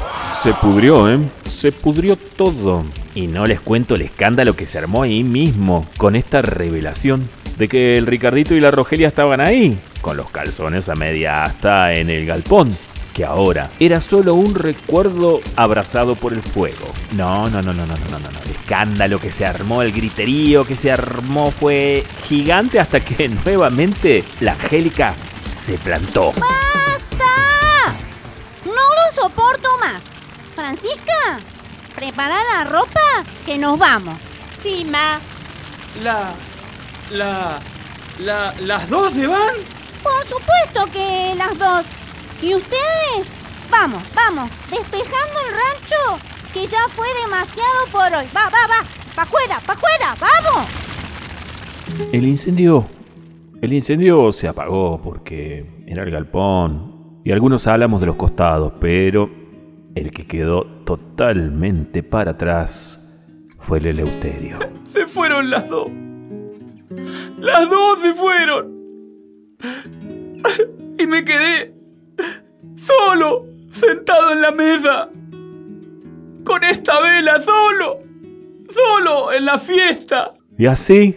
Se 0.44 0.54
pudrió, 0.56 1.10
¿eh? 1.10 1.20
se 1.56 1.72
pudrió 1.72 2.16
todo. 2.16 2.86
Y 3.16 3.28
no 3.28 3.46
les 3.46 3.60
cuento 3.60 3.96
el 3.96 4.04
escándalo 4.04 4.56
que 4.56 4.66
se 4.66 4.78
armó 4.78 5.04
ahí 5.04 5.24
mismo 5.24 5.88
con 5.98 6.16
esta 6.16 6.42
revelación 6.42 7.28
de 7.58 7.68
que 7.68 7.96
el 7.96 8.06
Ricardito 8.06 8.54
y 8.54 8.60
la 8.60 8.72
Rogelia 8.72 9.08
estaban 9.08 9.42
ahí, 9.42 9.80
con 10.02 10.18
los 10.18 10.30
calzones 10.30 10.90
a 10.90 10.96
media 10.96 11.44
asta 11.44 11.94
en 11.94 12.10
el 12.10 12.26
galpón, 12.26 12.70
que 13.14 13.24
ahora 13.24 13.72
era 13.80 14.02
solo 14.02 14.34
un 14.34 14.56
recuerdo 14.56 15.40
abrazado 15.56 16.16
por 16.16 16.34
el 16.34 16.42
fuego. 16.42 16.92
No, 17.14 17.50
no, 17.50 17.62
no, 17.62 17.74
no, 17.74 17.86
no, 17.86 17.96
no, 17.96 18.20
no, 18.20 18.32
no. 18.32 18.40
El 18.44 18.52
escándalo 18.52 19.20
que 19.20 19.32
se 19.32 19.46
armó, 19.46 19.82
el 19.82 19.94
griterío 19.94 20.66
que 20.66 20.76
se 20.76 20.92
armó 20.92 21.52
fue 21.52 22.04
gigante 22.28 22.80
hasta 22.80 23.00
que 23.00 23.30
nuevamente 23.46 24.24
la 24.42 24.54
Angélica 24.54 25.16
se 25.66 25.78
plantó. 25.78 26.34
¡Ah! 26.42 26.65
Francisca, 30.56 31.40
prepara 31.94 32.36
la 32.54 32.64
ropa 32.64 33.24
que 33.46 33.58
nos 33.58 33.78
vamos. 33.78 34.16
Sí, 34.64 34.86
ma. 34.90 35.20
La. 36.02 36.34
La. 37.12 37.60
La. 38.20 38.54
¿Las 38.62 38.90
dos 38.90 39.14
de 39.16 39.28
van? 39.28 39.56
Por 40.02 40.26
supuesto 40.26 40.86
que 40.94 41.36
las 41.36 41.58
dos. 41.60 41.86
¿Y 42.42 42.56
ustedes? 42.56 43.28
Vamos, 43.70 44.02
vamos, 44.16 44.50
despejando 44.70 45.40
el 45.46 45.52
rancho, 45.52 46.24
que 46.54 46.66
ya 46.66 46.88
fue 46.96 47.08
demasiado 47.24 47.86
por 47.92 48.06
hoy. 48.18 48.28
Va, 48.36 48.44
va, 48.50 48.68
va. 48.68 48.86
¡Pa' 49.16 49.24
afuera, 49.24 49.60
pa' 49.66 49.74
afuera! 49.74 50.16
¡Vamos! 50.20 50.68
El 52.12 52.28
incendio. 52.28 52.88
El 53.62 53.74
incendio 53.74 54.32
se 54.32 54.48
apagó 54.48 55.02
porque 55.02 55.84
era 55.88 56.04
el 56.04 56.12
galpón 56.12 57.22
y 57.24 57.32
algunos 57.32 57.68
álamos 57.68 58.00
de 58.00 58.08
los 58.08 58.16
costados, 58.16 58.74
pero 58.80 59.45
el 59.96 60.12
que 60.12 60.28
quedó 60.28 60.66
totalmente 60.86 62.04
para 62.04 62.32
atrás 62.32 63.00
fue 63.60 63.80
el 63.80 63.88
Eleuterio. 63.88 64.60
Se 64.84 65.08
fueron 65.08 65.50
las 65.50 65.68
dos. 65.68 65.90
Las 67.40 67.70
dos 67.70 68.00
se 68.00 68.14
fueron. 68.14 68.74
Y 70.98 71.08
me 71.08 71.26
quedé 71.26 71.74
solo, 72.78 73.46
sentado 73.72 74.32
en 74.32 74.42
la 74.42 74.52
mesa. 74.52 75.10
Con 76.44 76.64
esta 76.64 77.02
vela, 77.02 77.42
solo. 77.42 78.00
Solo 78.70 79.34
en 79.34 79.46
la 79.46 79.60
fiesta. 79.60 80.34
Y 80.58 80.68
así, 80.68 81.16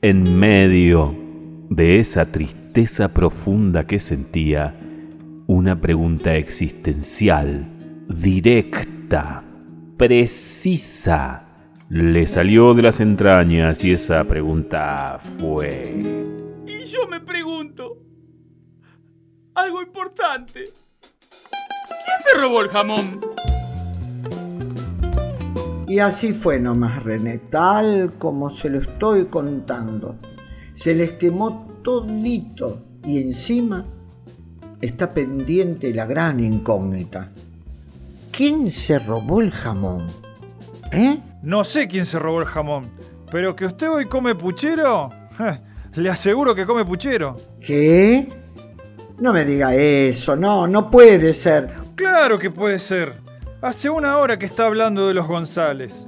en 0.00 0.38
medio 0.38 1.14
de 1.70 2.00
esa 2.00 2.32
tristeza 2.32 3.12
profunda 3.12 3.86
que 3.86 4.00
sentía, 4.00 4.74
una 5.46 5.80
pregunta 5.80 6.34
existencial, 6.34 7.71
directa, 8.08 9.42
precisa, 9.96 11.44
le 11.88 12.26
salió 12.26 12.74
de 12.74 12.82
las 12.82 13.00
entrañas 13.00 13.82
y 13.84 13.92
esa 13.92 14.24
pregunta 14.24 15.20
fue... 15.38 15.94
Y 16.66 16.84
yo 16.84 17.06
me 17.08 17.20
pregunto. 17.20 17.98
Algo 19.54 19.82
importante. 19.82 20.64
¿Quién 21.00 22.18
se 22.24 22.40
robó 22.40 22.62
el 22.62 22.68
jamón? 22.68 23.20
Y 25.86 25.98
así 25.98 26.32
fue 26.32 26.58
nomás, 26.58 27.02
René, 27.02 27.38
tal 27.50 28.12
como 28.18 28.48
se 28.56 28.70
lo 28.70 28.80
estoy 28.80 29.26
contando. 29.26 30.16
Se 30.74 30.94
les 30.94 31.12
quemó 31.12 31.80
todito 31.84 32.82
y 33.04 33.20
encima 33.20 33.84
está 34.80 35.12
pendiente 35.12 35.92
la 35.92 36.06
gran 36.06 36.40
incógnita. 36.40 37.30
¿Quién 38.32 38.70
se 38.70 38.98
robó 38.98 39.42
el 39.42 39.50
jamón? 39.50 40.06
¿Eh? 40.90 41.20
No 41.42 41.64
sé 41.64 41.86
quién 41.86 42.06
se 42.06 42.18
robó 42.18 42.40
el 42.40 42.46
jamón, 42.46 42.90
pero 43.30 43.54
que 43.54 43.66
usted 43.66 43.90
hoy 43.90 44.06
come 44.06 44.34
puchero, 44.34 45.10
le 45.94 46.08
aseguro 46.08 46.54
que 46.54 46.64
come 46.64 46.82
puchero. 46.86 47.36
¿Qué? 47.60 48.26
No 49.18 49.34
me 49.34 49.44
diga 49.44 49.74
eso, 49.74 50.34
no, 50.34 50.66
no 50.66 50.90
puede 50.90 51.34
ser. 51.34 51.74
Claro 51.94 52.38
que 52.38 52.50
puede 52.50 52.78
ser. 52.78 53.12
Hace 53.60 53.90
una 53.90 54.16
hora 54.16 54.38
que 54.38 54.46
está 54.46 54.64
hablando 54.64 55.06
de 55.06 55.14
los 55.14 55.28
González. 55.28 56.06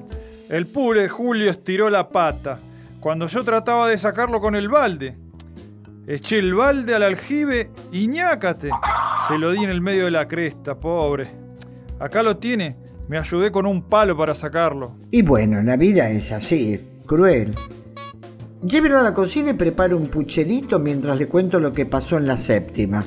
El 0.49 0.67
pobre 0.67 1.11
Julio 1.11 1.51
estiró 1.51 1.91
la 1.91 2.09
pata 2.09 2.59
cuando 3.01 3.29
yo 3.29 3.45
trataba 3.45 3.87
de 3.89 3.99
sacarlo 3.99 4.41
con 4.41 4.55
el 4.55 4.71
balde. 4.71 5.19
Eché 6.07 6.39
el 6.39 6.55
balde 6.55 6.95
al 6.95 7.03
aljibe 7.03 7.71
y 7.93 8.09
ñácate. 8.09 8.71
Se 9.29 9.37
lo 9.37 9.53
di 9.53 9.63
en 9.63 9.71
el 9.71 9.83
medio 9.83 10.07
de 10.07 10.11
la 10.11 10.27
cresta, 10.27 10.75
pobre. 10.75 11.44
Acá 11.99 12.23
lo 12.23 12.37
tiene. 12.37 12.77
Me 13.09 13.19
ayudé 13.19 13.53
con 13.53 13.67
un 13.67 13.89
palo 13.89 14.17
para 14.17 14.35
sacarlo. 14.35 14.97
Y 15.11 15.23
bueno, 15.23 15.63
la 15.63 15.77
vida 15.77 16.09
es 16.09 16.33
así, 16.33 17.01
cruel. 17.07 17.55
Llévelo 18.63 18.99
a 18.99 19.03
la 19.03 19.13
cocina 19.13 19.51
y 19.51 19.55
prepare 19.55 19.95
un 19.95 20.09
pucherito 20.09 20.79
mientras 20.79 21.19
le 21.19 21.29
cuento 21.29 21.59
lo 21.59 21.73
que 21.73 21.85
pasó 21.85 22.17
en 22.17 22.27
la 22.27 22.39
séptima. 22.39 23.05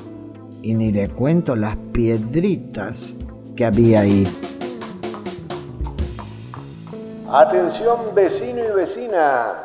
Y 0.62 0.74
ni 0.74 0.92
le 0.92 1.08
cuento 1.08 1.56
las 1.56 1.76
piedritas 1.92 3.00
que 3.56 3.64
había 3.64 4.00
ahí. 4.00 4.26
Atención 7.30 8.14
vecino 8.14 8.62
y 8.64 8.74
vecina. 8.74 9.64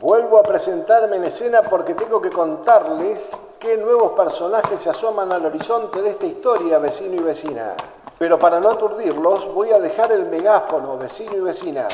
Vuelvo 0.00 0.38
a 0.38 0.42
presentarme 0.42 1.16
en 1.16 1.24
escena 1.24 1.62
porque 1.62 1.94
tengo 1.94 2.20
que 2.20 2.30
contarles 2.30 3.30
qué 3.58 3.76
nuevos 3.76 4.12
personajes 4.12 4.80
se 4.80 4.90
asoman 4.90 5.32
al 5.32 5.46
horizonte 5.46 6.02
de 6.02 6.10
esta 6.10 6.26
historia, 6.26 6.78
vecino 6.78 7.14
y 7.14 7.22
vecina. 7.22 7.74
Pero 8.18 8.38
para 8.38 8.60
no 8.60 8.70
aturdirlos, 8.70 9.52
voy 9.54 9.70
a 9.70 9.78
dejar 9.78 10.10
el 10.12 10.28
megáfono, 10.28 10.98
vecino 10.98 11.36
y 11.36 11.40
vecina. 11.40 11.86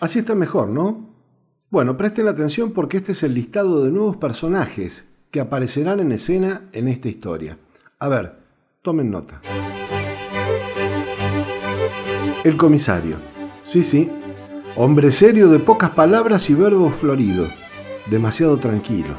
Así 0.00 0.18
está 0.18 0.34
mejor, 0.34 0.68
¿no? 0.68 1.08
Bueno, 1.70 1.96
presten 1.96 2.28
atención 2.28 2.72
porque 2.72 2.98
este 2.98 3.12
es 3.12 3.22
el 3.22 3.34
listado 3.34 3.82
de 3.82 3.90
nuevos 3.90 4.18
personajes 4.18 5.04
que 5.30 5.40
aparecerán 5.40 6.00
en 6.00 6.12
escena 6.12 6.68
en 6.72 6.88
esta 6.88 7.08
historia. 7.08 7.56
A 7.98 8.08
ver, 8.08 8.34
tomen 8.82 9.10
nota. 9.10 9.40
El 12.44 12.56
comisario. 12.56 13.16
Sí, 13.64 13.84
sí. 13.84 14.10
Hombre 14.76 15.12
serio 15.12 15.48
de 15.48 15.60
pocas 15.60 15.90
palabras 15.90 16.50
y 16.50 16.54
verbos 16.54 16.94
floridos. 16.96 17.48
Demasiado 18.10 18.56
tranquilo. 18.58 19.14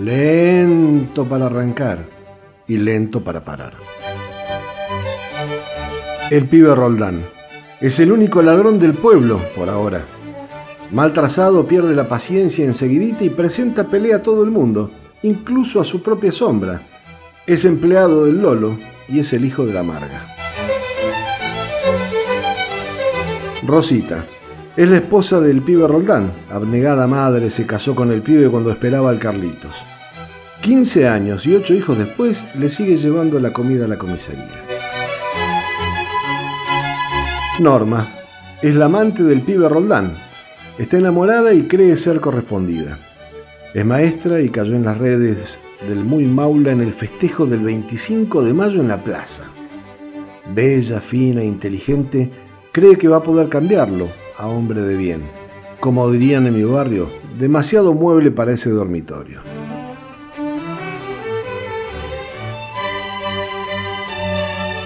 Lento 0.00 1.28
para 1.28 1.46
arrancar 1.46 2.06
y 2.68 2.76
lento 2.76 3.22
para 3.22 3.44
parar. 3.44 3.74
El 6.32 6.46
pibe 6.46 6.74
Roldán. 6.74 7.26
Es 7.78 8.00
el 8.00 8.10
único 8.10 8.40
ladrón 8.40 8.78
del 8.78 8.94
pueblo, 8.94 9.38
por 9.54 9.68
ahora. 9.68 10.06
Mal 10.90 11.12
trazado, 11.12 11.66
pierde 11.66 11.94
la 11.94 12.08
paciencia 12.08 12.64
enseguidita 12.64 13.22
y 13.22 13.28
presenta 13.28 13.88
pelea 13.88 14.16
a 14.16 14.22
todo 14.22 14.42
el 14.42 14.50
mundo, 14.50 14.90
incluso 15.22 15.78
a 15.78 15.84
su 15.84 16.02
propia 16.02 16.32
sombra. 16.32 16.80
Es 17.46 17.66
empleado 17.66 18.24
del 18.24 18.40
Lolo 18.40 18.78
y 19.10 19.18
es 19.18 19.30
el 19.34 19.44
hijo 19.44 19.66
de 19.66 19.74
la 19.74 19.82
Marga. 19.82 20.24
Rosita. 23.66 24.24
Es 24.74 24.88
la 24.88 24.96
esposa 24.96 25.38
del 25.38 25.60
pibe 25.60 25.86
Roldán. 25.86 26.32
Abnegada 26.50 27.06
madre 27.06 27.50
se 27.50 27.66
casó 27.66 27.94
con 27.94 28.10
el 28.10 28.22
pibe 28.22 28.48
cuando 28.48 28.70
esperaba 28.70 29.10
al 29.10 29.18
Carlitos. 29.18 29.74
15 30.62 31.08
años 31.08 31.44
y 31.44 31.54
8 31.54 31.74
hijos 31.74 31.98
después 31.98 32.42
le 32.58 32.70
sigue 32.70 32.96
llevando 32.96 33.38
la 33.38 33.52
comida 33.52 33.84
a 33.84 33.88
la 33.88 33.98
comisaría. 33.98 34.61
Norma. 37.60 38.08
Es 38.62 38.74
la 38.74 38.86
amante 38.86 39.22
del 39.22 39.42
pibe 39.42 39.68
Roldán. 39.68 40.14
Está 40.78 40.96
enamorada 40.96 41.52
y 41.52 41.64
cree 41.64 41.96
ser 41.96 42.18
correspondida. 42.20 42.98
Es 43.74 43.84
maestra 43.84 44.40
y 44.40 44.48
cayó 44.48 44.74
en 44.74 44.84
las 44.84 44.96
redes 44.96 45.58
del 45.86 46.02
muy 46.02 46.24
maula 46.24 46.72
en 46.72 46.80
el 46.80 46.92
festejo 46.92 47.44
del 47.44 47.60
25 47.60 48.42
de 48.42 48.54
mayo 48.54 48.80
en 48.80 48.88
la 48.88 49.04
plaza. 49.04 49.42
Bella, 50.54 51.00
fina, 51.00 51.44
inteligente, 51.44 52.30
cree 52.72 52.96
que 52.96 53.08
va 53.08 53.18
a 53.18 53.22
poder 53.22 53.50
cambiarlo 53.50 54.08
a 54.38 54.46
hombre 54.46 54.80
de 54.80 54.96
bien. 54.96 55.22
Como 55.78 56.10
dirían 56.10 56.46
en 56.46 56.54
mi 56.54 56.62
barrio, 56.62 57.10
demasiado 57.38 57.92
mueble 57.92 58.30
para 58.30 58.52
ese 58.52 58.70
dormitorio. 58.70 59.40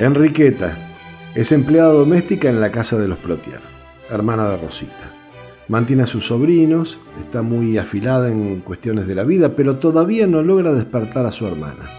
Enriqueta 0.01 0.87
es 1.37 1.53
empleada 1.53 1.93
doméstica 1.93 2.49
en 2.49 2.63
la 2.63 2.73
casa 2.73 2.97
de 2.97 3.09
los 3.09 3.19
Plotier, 3.19 3.61
hermana 4.11 4.49
de 4.49 4.57
Rosita. 4.57 5.13
Mantiene 5.69 6.05
a 6.05 6.07
sus 6.07 6.27
sobrinos, 6.27 6.99
está 7.23 7.43
muy 7.43 7.77
afilada 7.77 8.31
en 8.31 8.61
cuestiones 8.61 9.07
de 9.07 9.15
la 9.15 9.23
vida, 9.23 9.51
pero 9.55 9.77
todavía 9.77 10.27
no 10.27 10.41
logra 10.41 10.73
despertar 10.73 11.27
a 11.27 11.33
su 11.33 11.47
hermana. 11.47 11.91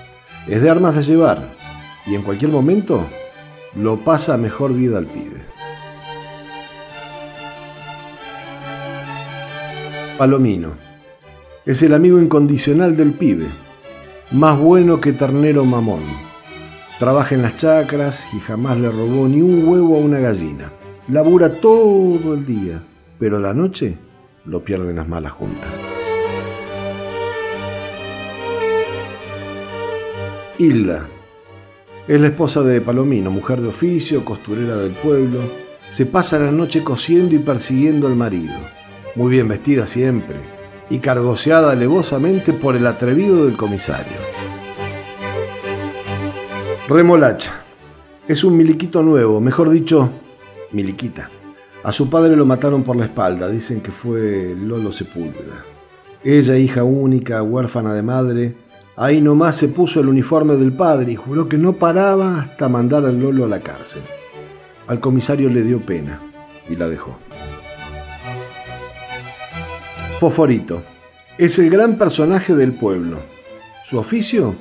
Es 0.48 0.64
de 0.64 0.70
armas 0.72 0.96
de 0.96 1.04
llevar 1.04 1.38
y 2.08 2.16
en 2.16 2.24
cualquier 2.24 2.50
momento 2.50 3.06
lo 3.76 4.04
pasa 4.04 4.38
mejor 4.38 4.74
vida 4.74 4.98
al 4.98 5.06
pibe. 5.06 5.46
Palomino. 10.18 10.72
Es 11.64 11.84
el 11.84 11.94
amigo 11.94 12.20
incondicional 12.20 12.98
del 12.98 13.12
pibe, 13.12 13.46
más 14.32 14.58
bueno 14.58 15.00
que 15.00 15.14
ternero 15.14 15.64
mamón. 15.64 16.27
Trabaja 17.00 17.36
en 17.36 17.42
las 17.42 17.58
chacras 17.58 18.26
y 18.34 18.40
jamás 18.40 18.78
le 18.78 18.90
robó 18.90 19.28
ni 19.28 19.42
un 19.42 19.68
huevo 19.68 19.98
a 19.98 20.00
una 20.00 20.20
gallina. 20.20 20.72
Labura 21.10 21.50
todo 21.62 22.34
el 22.34 22.46
día, 22.46 22.82
pero 23.20 23.40
la 23.40 23.54
noche 23.54 23.98
lo 24.46 24.64
pierden 24.64 24.96
las 24.98 25.08
malas 25.08 25.34
juntas. 25.34 25.70
Hilda. 30.58 31.06
Es 32.08 32.20
la 32.20 32.28
esposa 32.28 32.62
de 32.64 32.82
Palomino, 32.82 33.30
mujer 33.30 33.62
de 33.62 33.68
oficio, 33.68 34.26
costurera 34.26 34.78
del 34.78 34.94
pueblo. 34.94 35.40
Se 35.90 36.06
pasa 36.06 36.40
la 36.40 36.52
noche 36.52 36.84
cosiendo 36.84 37.36
y 37.36 37.40
persiguiendo 37.40 38.08
al 38.08 38.16
marido 38.16 38.56
muy 39.18 39.32
bien 39.32 39.48
vestida 39.48 39.88
siempre, 39.88 40.36
y 40.92 41.00
cargoseada 41.00 41.72
alevosamente 41.72 42.54
por 42.54 42.76
el 42.76 42.86
atrevido 42.86 43.46
del 43.46 43.58
comisario. 43.58 44.14
Remolacha. 46.88 47.52
Es 48.30 48.46
un 48.46 48.56
miliquito 48.56 49.04
nuevo, 49.04 49.42
mejor 49.42 49.70
dicho, 49.70 50.10
miliquita. 50.72 51.30
A 51.84 51.92
su 51.92 52.10
padre 52.10 52.38
lo 52.38 52.46
mataron 52.46 52.84
por 52.84 52.96
la 52.96 53.04
espalda, 53.04 53.50
dicen 53.50 53.82
que 53.82 53.92
fue 53.92 54.56
Lolo 54.58 54.94
Sepúlveda. 54.94 55.66
Ella, 56.24 56.56
hija 56.56 56.86
única, 56.86 57.44
huérfana 57.44 57.94
de 57.94 58.02
madre, 58.04 58.56
ahí 58.96 59.20
nomás 59.20 59.58
se 59.58 59.68
puso 59.68 60.00
el 60.00 60.08
uniforme 60.08 60.56
del 60.56 60.72
padre 60.72 61.12
y 61.12 61.16
juró 61.16 61.50
que 61.50 61.58
no 61.58 61.74
paraba 61.74 62.40
hasta 62.40 62.70
mandar 62.70 63.04
al 63.04 63.20
Lolo 63.20 63.44
a 63.44 63.50
la 63.50 63.60
cárcel. 63.60 64.04
Al 64.88 65.02
comisario 65.02 65.50
le 65.50 65.64
dio 65.64 65.82
pena 65.82 66.22
y 66.70 66.78
la 66.78 66.88
dejó. 66.88 67.18
Foforito. 70.22 70.84
Es 71.38 71.60
el 71.60 71.70
gran 71.70 71.98
personaje 71.98 72.56
del 72.56 72.72
pueblo. 72.72 73.18
Su 73.86 74.00
oficio, 74.00 74.56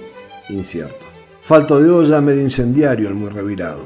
incierto. 0.49 1.06
Falto 1.47 1.81
de 1.81 1.89
olla, 1.89 2.21
medio 2.21 2.43
incendiario, 2.43 3.07
el 3.07 3.15
muy 3.15 3.29
revirado. 3.29 3.83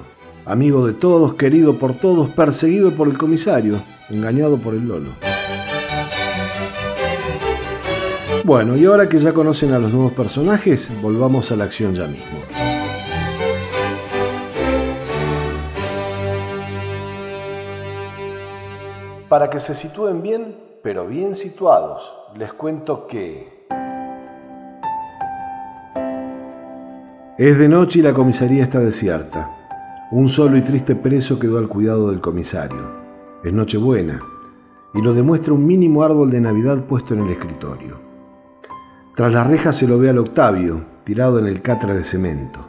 Amigo 0.47 0.87
de 0.87 0.95
todos, 0.95 1.35
querido 1.35 1.79
por 1.79 1.93
todos, 1.93 2.31
perseguido 2.31 2.93
por 2.93 3.07
el 3.07 3.19
comisario, 3.19 3.83
engañado 4.09 4.57
por 4.57 4.73
el 4.73 4.89
Lolo. 4.89 5.11
Bueno, 8.45 8.79
y 8.79 8.87
ahora 8.87 9.11
que 9.11 9.19
ya 9.19 9.35
conocen 9.35 9.75
a 9.75 9.79
los 9.79 9.93
nuevos 9.93 10.13
personajes, 10.13 10.91
volvamos 11.03 11.53
a 11.53 11.57
la 11.57 11.65
acción 11.65 11.95
ya 11.95 12.07
mismo. 12.07 12.39
Para 19.29 19.51
que 19.51 19.61
se 19.61 19.75
sitúen 19.75 20.23
bien, 20.23 20.57
pero 20.83 21.07
bien 21.07 21.35
situados, 21.35 22.11
les 22.39 22.55
cuento 22.55 23.07
que... 23.07 23.60
Es 27.41 27.57
de 27.57 27.71
noche 27.71 28.01
y 28.01 28.03
la 28.03 28.13
comisaría 28.13 28.65
está 28.65 28.81
desierta. 28.81 29.49
Un 30.11 30.29
solo 30.29 30.59
y 30.59 30.61
triste 30.61 30.95
preso 30.95 31.39
quedó 31.39 31.57
al 31.57 31.69
cuidado 31.69 32.11
del 32.11 32.21
comisario. 32.21 32.83
Es 33.43 33.51
Nochebuena 33.51 34.21
y 34.93 35.01
lo 35.01 35.15
demuestra 35.15 35.55
un 35.55 35.67
mínimo 35.67 36.03
árbol 36.03 36.31
de 36.31 36.39
Navidad 36.39 36.85
puesto 36.85 37.15
en 37.15 37.21
el 37.21 37.31
escritorio. 37.31 37.97
Tras 39.17 39.33
la 39.33 39.43
reja 39.43 39.73
se 39.73 39.89
lo 39.89 39.99
ve 39.99 40.11
al 40.11 40.19
Octavio, 40.19 40.83
tirado 41.05 41.39
en 41.39 41.47
el 41.47 41.63
catre 41.63 41.95
de 41.95 42.05
cemento. 42.05 42.61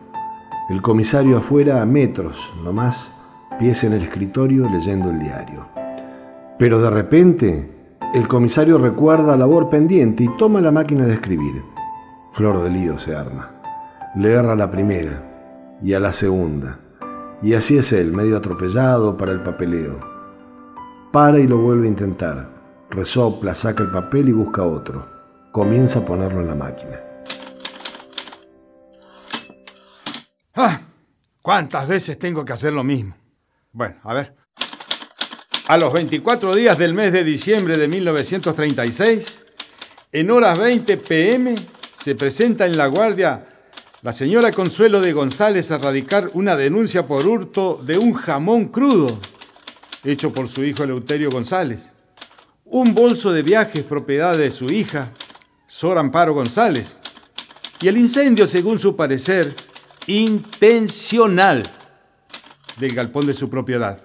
El 0.69 0.81
comisario 0.81 1.39
afuera 1.39 1.81
a 1.81 1.85
metros, 1.85 2.37
no 2.63 2.71
más, 2.71 3.13
pies 3.59 3.83
en 3.83 3.91
el 3.91 4.03
escritorio 4.03 4.69
leyendo 4.69 5.09
el 5.09 5.19
diario. 5.19 5.65
Pero 6.57 6.81
de 6.81 6.89
repente 6.89 7.69
el 8.13 8.25
comisario 8.29 8.77
recuerda 8.77 9.35
labor 9.35 9.69
pendiente 9.69 10.23
y 10.23 10.29
toma 10.37 10.61
la 10.61 10.71
máquina 10.71 11.05
de 11.07 11.15
escribir. 11.15 11.61
Flor 12.31 12.63
de 12.63 12.69
lío 12.69 12.97
se 12.99 13.13
arma. 13.13 13.60
Le 14.13 14.33
erra 14.33 14.57
la 14.57 14.69
primera 14.69 15.79
y 15.81 15.93
a 15.93 15.99
la 16.01 16.11
segunda. 16.11 16.77
Y 17.41 17.53
así 17.53 17.77
es 17.77 17.93
él, 17.93 18.11
medio 18.11 18.35
atropellado 18.35 19.15
para 19.15 19.31
el 19.31 19.41
papeleo. 19.41 20.01
Para 21.13 21.39
y 21.39 21.47
lo 21.47 21.57
vuelve 21.59 21.87
a 21.87 21.91
intentar. 21.91 22.49
Resopla, 22.89 23.55
saca 23.55 23.83
el 23.83 23.89
papel 23.89 24.27
y 24.27 24.31
busca 24.33 24.63
otro. 24.63 25.07
Comienza 25.53 25.99
a 25.99 26.05
ponerlo 26.05 26.41
en 26.41 26.47
la 26.47 26.55
máquina. 26.55 26.99
¡Ah! 30.55 30.81
¿Cuántas 31.41 31.87
veces 31.87 32.19
tengo 32.19 32.43
que 32.43 32.51
hacer 32.51 32.73
lo 32.73 32.83
mismo? 32.83 33.15
Bueno, 33.71 33.95
a 34.03 34.13
ver. 34.13 34.35
A 35.69 35.77
los 35.77 35.93
24 35.93 36.53
días 36.53 36.77
del 36.77 36.93
mes 36.93 37.13
de 37.13 37.23
diciembre 37.23 37.77
de 37.77 37.87
1936, 37.87 39.41
en 40.11 40.31
horas 40.31 40.59
20 40.59 40.97
pm, 40.97 41.55
se 41.93 42.15
presenta 42.15 42.65
en 42.65 42.77
La 42.77 42.87
Guardia 42.87 43.47
la 44.01 44.13
señora 44.13 44.51
Consuelo 44.51 44.99
de 44.99 45.13
González 45.13 45.69
a 45.69 45.77
radicar 45.77 46.31
una 46.33 46.55
denuncia 46.55 47.05
por 47.05 47.27
hurto 47.27 47.79
de 47.85 47.99
un 47.99 48.13
jamón 48.13 48.69
crudo, 48.69 49.19
hecho 50.03 50.33
por 50.33 50.49
su 50.49 50.63
hijo 50.63 50.83
Eleuterio 50.83 51.29
González. 51.29 51.91
Un 52.65 52.95
bolso 52.95 53.31
de 53.31 53.43
viajes 53.43 53.83
propiedad 53.83 54.35
de 54.35 54.49
su 54.49 54.71
hija, 54.71 55.11
Sor 55.67 55.99
Amparo 55.99 56.33
González. 56.33 56.99
Y 57.79 57.89
el 57.89 57.97
incendio, 57.97 58.47
según 58.47 58.79
su 58.79 58.95
parecer, 58.95 59.53
intencional 60.07 61.61
del 62.77 62.95
galpón 62.95 63.27
de 63.27 63.35
su 63.35 63.51
propiedad. 63.51 64.03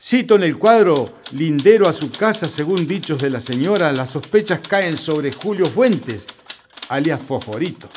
Cito 0.00 0.36
en 0.36 0.44
el 0.44 0.56
cuadro 0.56 1.18
lindero 1.32 1.88
a 1.88 1.92
su 1.92 2.10
casa, 2.10 2.48
según 2.48 2.86
dichos 2.86 3.20
de 3.20 3.28
la 3.28 3.42
señora, 3.42 3.92
las 3.92 4.10
sospechas 4.10 4.60
caen 4.66 4.96
sobre 4.96 5.30
Julio 5.30 5.66
Fuentes, 5.66 6.26
alias 6.88 7.20
Fosforito. 7.20 7.88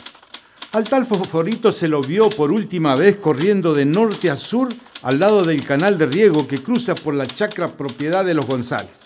Al 0.75 0.83
tal 0.83 1.05
Fosforito 1.05 1.71
se 1.71 1.87
lo 1.87 2.01
vio 2.01 2.29
por 2.29 2.51
última 2.51 2.95
vez 2.95 3.15
corriendo 3.15 3.73
de 3.73 3.85
norte 3.85 4.29
a 4.29 4.35
sur 4.35 4.67
al 5.03 5.19
lado 5.19 5.45
del 5.45 5.63
canal 5.63 5.97
de 5.97 6.05
riego 6.05 6.49
que 6.49 6.61
cruza 6.61 6.95
por 6.95 7.13
la 7.13 7.25
chacra 7.25 7.69
propiedad 7.69 8.25
de 8.25 8.33
los 8.33 8.45
González. 8.45 8.99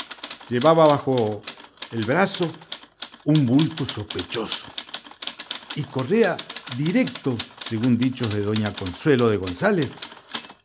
Llevaba 0.50 0.88
bajo 0.88 1.44
el 1.92 2.06
brazo 2.06 2.52
un 3.26 3.46
bulto 3.46 3.86
sospechoso 3.86 4.66
y 5.76 5.84
corría 5.84 6.38
directo, 6.76 7.38
según 7.64 8.00
dichos 8.00 8.34
de 8.34 8.42
doña 8.42 8.74
Consuelo 8.74 9.30
de 9.30 9.38
González, 9.38 9.92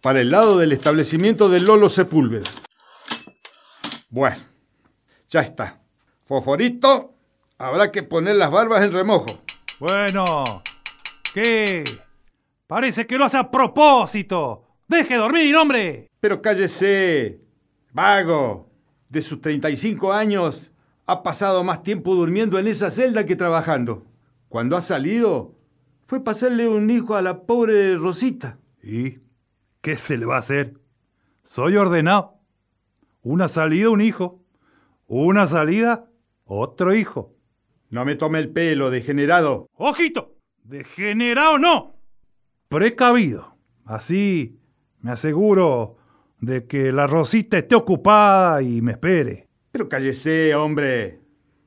para 0.00 0.22
el 0.22 0.30
lado 0.30 0.56
del 0.56 0.72
establecimiento 0.72 1.50
de 1.50 1.60
Lolo 1.60 1.90
Sepúlveda. 1.90 2.48
Bueno, 4.08 4.38
ya 5.28 5.40
está. 5.40 5.82
Foforito, 6.24 7.12
habrá 7.58 7.92
que 7.92 8.04
poner 8.04 8.36
las 8.36 8.50
barbas 8.50 8.82
en 8.82 8.92
remojo. 8.92 9.42
Bueno, 9.78 10.62
¿qué? 11.35 11.83
Parece 12.68 13.07
que 13.07 13.18
lo 13.18 13.25
hace 13.25 13.37
a 13.37 13.51
propósito. 13.51 14.68
Deje 14.87 15.16
dormir, 15.16 15.55
hombre. 15.57 16.09
Pero 16.20 16.40
cállese, 16.40 17.40
vago. 17.92 18.70
De 19.09 19.20
sus 19.20 19.40
35 19.40 20.12
años 20.12 20.73
ha 21.07 21.23
pasado 21.23 21.62
más 21.62 21.83
tiempo 21.83 22.14
durmiendo 22.14 22.59
en 22.59 22.68
esa 22.68 22.90
celda 22.90 23.27
que 23.27 23.37
trabajando. 23.37 24.07
Cuando 24.49 24.77
ha 24.77 24.83
salido, 24.83 25.57
fue 26.07 26.23
pasarle 26.23 26.68
un 26.68 26.88
hijo 26.90 27.14
a 27.14 27.23
la 27.23 27.42
pobre 27.42 27.97
Rosita. 27.97 28.59
¿Y 28.83 29.18
qué 29.81 29.97
se 29.97 30.16
le 30.16 30.27
va 30.27 30.37
a 30.37 30.40
hacer? 30.40 30.75
Soy 31.42 31.77
ordenado. 31.77 32.38
Una 33.23 33.49
salida, 33.49 33.90
un 33.90 34.01
hijo. 34.01 34.40
Una 35.07 35.47
salida, 35.47 36.07
otro 36.44 36.94
hijo. 36.94 37.35
No 37.90 38.05
me 38.05 38.16
tome 38.16 38.38
el 38.38 38.51
pelo, 38.51 38.90
degenerado. 38.90 39.68
¡Ojito! 39.75 40.34
¡Degenerado 40.64 41.59
no! 41.59 41.94
Precavido. 42.68 43.55
Así 43.85 44.59
me 45.00 45.12
aseguro 45.12 45.98
de 46.40 46.66
que 46.66 46.90
la 46.90 47.07
Rosita 47.07 47.59
esté 47.59 47.74
ocupada 47.74 48.62
y 48.62 48.81
me 48.81 48.92
espere. 48.92 49.46
Pero 49.70 49.88
cállese, 49.88 50.55
hombre. 50.55 51.20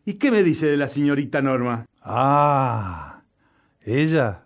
¿Y 0.03 0.15
qué 0.15 0.31
me 0.31 0.41
dice 0.41 0.65
de 0.65 0.77
la 0.77 0.87
señorita 0.87 1.43
Norma? 1.43 1.85
Ah, 2.01 3.21
ella, 3.81 4.45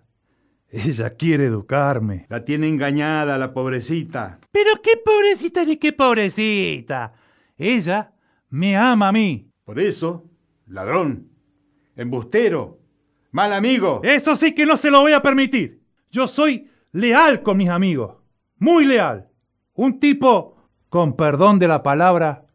ella 0.70 1.12
quiere 1.12 1.46
educarme. 1.46 2.26
La 2.28 2.44
tiene 2.44 2.68
engañada, 2.68 3.38
la 3.38 3.54
pobrecita. 3.54 4.40
Pero 4.52 4.82
qué 4.84 4.98
pobrecita 5.04 5.64
ni 5.64 5.78
qué 5.78 5.94
pobrecita. 5.94 7.14
Ella 7.58 8.14
me 8.50 8.76
ama 8.76 9.08
a 9.08 9.12
mí. 9.14 9.50
Por 9.64 9.80
eso, 9.80 10.30
ladrón, 10.68 11.30
embustero, 11.96 12.81
mal 13.32 13.54
amigo. 13.54 14.02
Eso 14.04 14.36
sí 14.36 14.54
que 14.54 14.66
no 14.66 14.78
se 14.78 14.92
lo 14.92 15.02
voy 15.02 15.14
a 15.14 15.22
permitir. 15.22 15.82
Yo 16.12 16.28
soy 16.28 16.70
leal 16.92 17.42
con 17.42 17.58
mis 17.58 17.70
amigos. 17.70 18.18
Muy 18.58 18.86
leal. 18.86 19.28
Un 19.74 20.00
tipo, 20.00 20.58
con 20.90 21.16
perdón 21.16 21.58
de 21.58 21.68
la 21.68 21.82
palabra, 21.82 22.46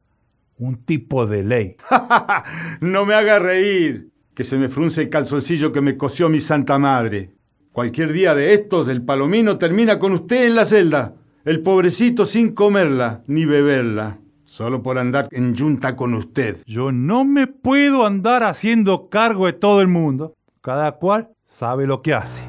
un 0.59 0.85
tipo 0.85 1.27
de 1.27 1.43
ley. 1.43 1.77
no 2.81 3.05
me 3.05 3.15
haga 3.15 3.39
reír, 3.39 4.11
que 4.35 4.45
se 4.45 4.57
me 4.57 4.69
frunce 4.69 5.03
el 5.03 5.09
calzoncillo 5.09 5.73
que 5.73 5.81
me 5.81 5.97
cosió 5.97 6.29
mi 6.29 6.41
santa 6.41 6.79
madre. 6.79 7.33
Cualquier 7.73 8.13
día 8.13 8.35
de 8.35 8.55
estos, 8.55 8.89
el 8.89 9.03
palomino 9.03 9.59
termina 9.59 9.99
con 9.99 10.13
usted 10.13 10.47
en 10.47 10.55
la 10.55 10.65
celda. 10.65 11.15
El 11.45 11.63
pobrecito 11.63 12.27
sin 12.27 12.55
comerla 12.55 13.23
ni 13.27 13.45
beberla. 13.45 14.19
Solo 14.45 14.83
por 14.83 14.99
andar 14.99 15.29
en 15.33 15.55
yunta 15.55 15.95
con 15.95 16.15
usted. 16.15 16.57
Yo 16.65 16.91
no 16.91 17.25
me 17.25 17.47
puedo 17.47 18.07
andar 18.07 18.45
haciendo 18.45 19.11
cargo 19.11 19.47
de 19.47 19.53
todo 19.53 19.83
el 19.83 19.89
mundo. 19.89 20.36
Cada 20.67 20.91
cual 20.91 21.29
sabe 21.47 21.87
lo 21.87 22.03
que 22.03 22.13
hace. 22.13 22.43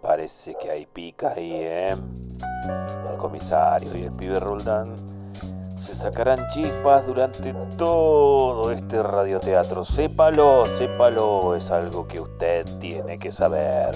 Parece 0.00 0.54
que 0.54 0.70
hay 0.70 0.86
pica 0.86 1.32
ahí, 1.34 1.50
¿eh? 1.54 1.90
El 3.10 3.18
comisario 3.18 3.98
y 3.98 4.04
el 4.04 4.12
pibe 4.12 4.38
Roldán 4.38 4.94
se 5.74 5.96
sacarán 5.96 6.38
chispas 6.50 7.04
durante 7.04 7.52
todo 7.76 8.70
este 8.70 9.02
radioteatro. 9.02 9.84
Sépalo, 9.84 10.68
sépalo, 10.68 11.56
es 11.56 11.72
algo 11.72 12.06
que 12.06 12.20
usted 12.20 12.64
tiene 12.78 13.18
que 13.18 13.32
saber. 13.32 13.90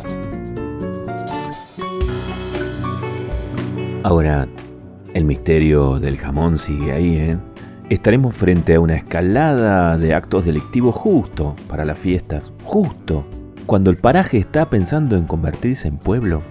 Ahora, 4.02 4.48
el 5.14 5.24
misterio 5.24 5.98
del 5.98 6.16
jamón 6.16 6.58
sigue 6.58 6.92
ahí, 6.92 7.16
¿eh? 7.16 7.36
Estaremos 7.88 8.34
frente 8.36 8.76
a 8.76 8.80
una 8.80 8.94
escalada 8.94 9.98
de 9.98 10.14
actos 10.14 10.44
delictivos 10.44 10.94
justo 10.94 11.56
para 11.68 11.84
las 11.84 11.98
fiestas, 11.98 12.52
justo 12.64 13.26
cuando 13.66 13.90
el 13.90 13.96
paraje 13.96 14.38
está 14.38 14.68
pensando 14.68 15.16
en 15.16 15.26
convertirse 15.26 15.88
en 15.88 15.96
pueblo? 15.96 16.42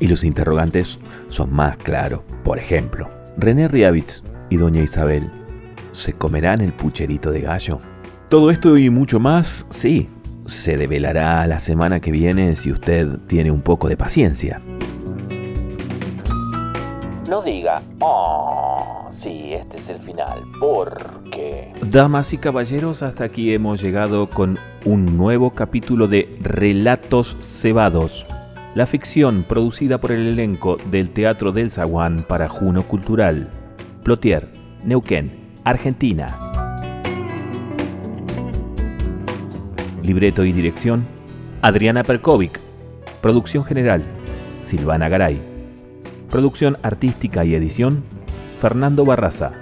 Y 0.00 0.08
los 0.08 0.24
interrogantes 0.24 0.98
son 1.28 1.52
más 1.52 1.76
claros. 1.76 2.22
Por 2.42 2.58
ejemplo, 2.58 3.08
René 3.36 3.68
Riavitz 3.68 4.22
y 4.50 4.56
Doña 4.56 4.82
Isabel, 4.82 5.30
¿se 5.92 6.12
comerán 6.12 6.60
el 6.60 6.72
pucherito 6.72 7.30
de 7.30 7.42
gallo? 7.42 7.78
Todo 8.28 8.50
esto 8.50 8.76
y 8.76 8.90
mucho 8.90 9.20
más, 9.20 9.64
sí, 9.70 10.08
se 10.46 10.76
develará 10.76 11.46
la 11.46 11.60
semana 11.60 12.00
que 12.00 12.10
viene 12.10 12.56
si 12.56 12.72
usted 12.72 13.18
tiene 13.28 13.50
un 13.52 13.62
poco 13.62 13.88
de 13.88 13.96
paciencia. 13.96 14.60
No 17.28 17.40
diga, 17.40 17.80
oh, 18.00 19.08
sí, 19.10 19.54
este 19.54 19.78
es 19.78 19.88
el 19.88 19.98
final, 19.98 20.42
porque... 20.60 21.72
Damas 21.80 22.34
y 22.34 22.38
caballeros, 22.38 23.02
hasta 23.02 23.24
aquí 23.24 23.54
hemos 23.54 23.80
llegado 23.80 24.28
con 24.28 24.58
un 24.84 25.16
nuevo 25.16 25.50
capítulo 25.50 26.06
de 26.06 26.28
Relatos 26.42 27.34
Cebados, 27.40 28.26
la 28.74 28.84
ficción 28.84 29.42
producida 29.48 29.98
por 29.98 30.12
el 30.12 30.26
elenco 30.26 30.76
del 30.90 31.10
Teatro 31.10 31.50
del 31.50 31.70
Zaguán 31.70 32.26
para 32.28 32.50
Juno 32.50 32.82
Cultural, 32.82 33.48
Plotier, 34.02 34.50
Neuquén, 34.84 35.54
Argentina. 35.64 36.28
Libreto 40.02 40.44
y 40.44 40.52
dirección, 40.52 41.06
Adriana 41.62 42.04
Perkovic. 42.04 42.60
Producción 43.22 43.64
general, 43.64 44.04
Silvana 44.66 45.08
Garay. 45.08 45.53
Producción 46.34 46.78
artística 46.82 47.44
y 47.44 47.54
edición, 47.54 48.02
Fernando 48.60 49.04
Barraza. 49.04 49.52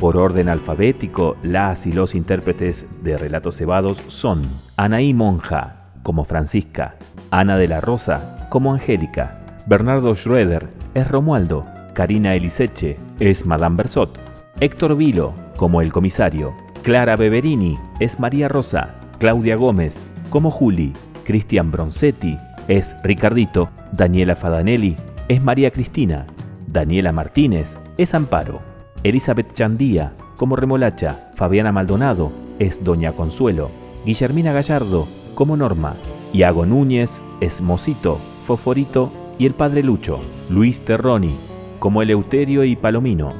Por 0.00 0.16
orden 0.16 0.48
alfabético, 0.48 1.36
las 1.44 1.86
y 1.86 1.92
los 1.92 2.16
intérpretes 2.16 2.84
de 3.04 3.16
Relatos 3.16 3.58
Cebados 3.58 3.98
son 4.08 4.42
Anaí 4.76 5.14
Monja, 5.14 5.92
como 6.02 6.24
Francisca, 6.24 6.96
Ana 7.30 7.56
de 7.56 7.68
la 7.68 7.80
Rosa, 7.80 8.48
como 8.50 8.74
Angélica, 8.74 9.44
Bernardo 9.66 10.12
Schroeder, 10.16 10.70
es 10.94 11.06
Romualdo, 11.06 11.64
Karina 11.94 12.34
Eliseche, 12.34 12.96
es 13.20 13.46
Madame 13.46 13.76
Bersot, 13.76 14.18
Héctor 14.58 14.96
Vilo, 14.96 15.34
como 15.54 15.80
el 15.80 15.92
comisario, 15.92 16.52
Clara 16.82 17.14
Beverini, 17.14 17.78
es 18.00 18.18
María 18.18 18.48
Rosa, 18.48 18.96
Claudia 19.20 19.54
Gómez, 19.54 20.04
como 20.30 20.50
Juli, 20.50 20.94
Cristian 21.22 21.70
Bronzetti, 21.70 22.36
es 22.68 22.94
Ricardito, 23.02 23.70
Daniela 23.92 24.36
Fadanelli 24.36 24.96
es 25.28 25.42
María 25.42 25.70
Cristina, 25.70 26.26
Daniela 26.66 27.12
Martínez 27.12 27.76
es 27.98 28.14
Amparo, 28.14 28.60
Elizabeth 29.02 29.52
Chandía 29.54 30.12
como 30.36 30.56
Remolacha, 30.56 31.30
Fabiana 31.34 31.72
Maldonado 31.72 32.32
es 32.58 32.82
Doña 32.82 33.12
Consuelo, 33.12 33.70
Guillermina 34.04 34.52
Gallardo 34.52 35.06
como 35.34 35.56
Norma, 35.56 35.94
Iago 36.32 36.66
Núñez 36.66 37.22
es 37.40 37.60
Mosito, 37.60 38.18
Foforito 38.46 39.12
y 39.38 39.46
el 39.46 39.54
Padre 39.54 39.82
Lucho, 39.82 40.20
Luis 40.50 40.80
Terroni 40.80 41.34
como 41.78 42.02
Eleuterio 42.02 42.64
y 42.64 42.76
Palomino, 42.76 43.30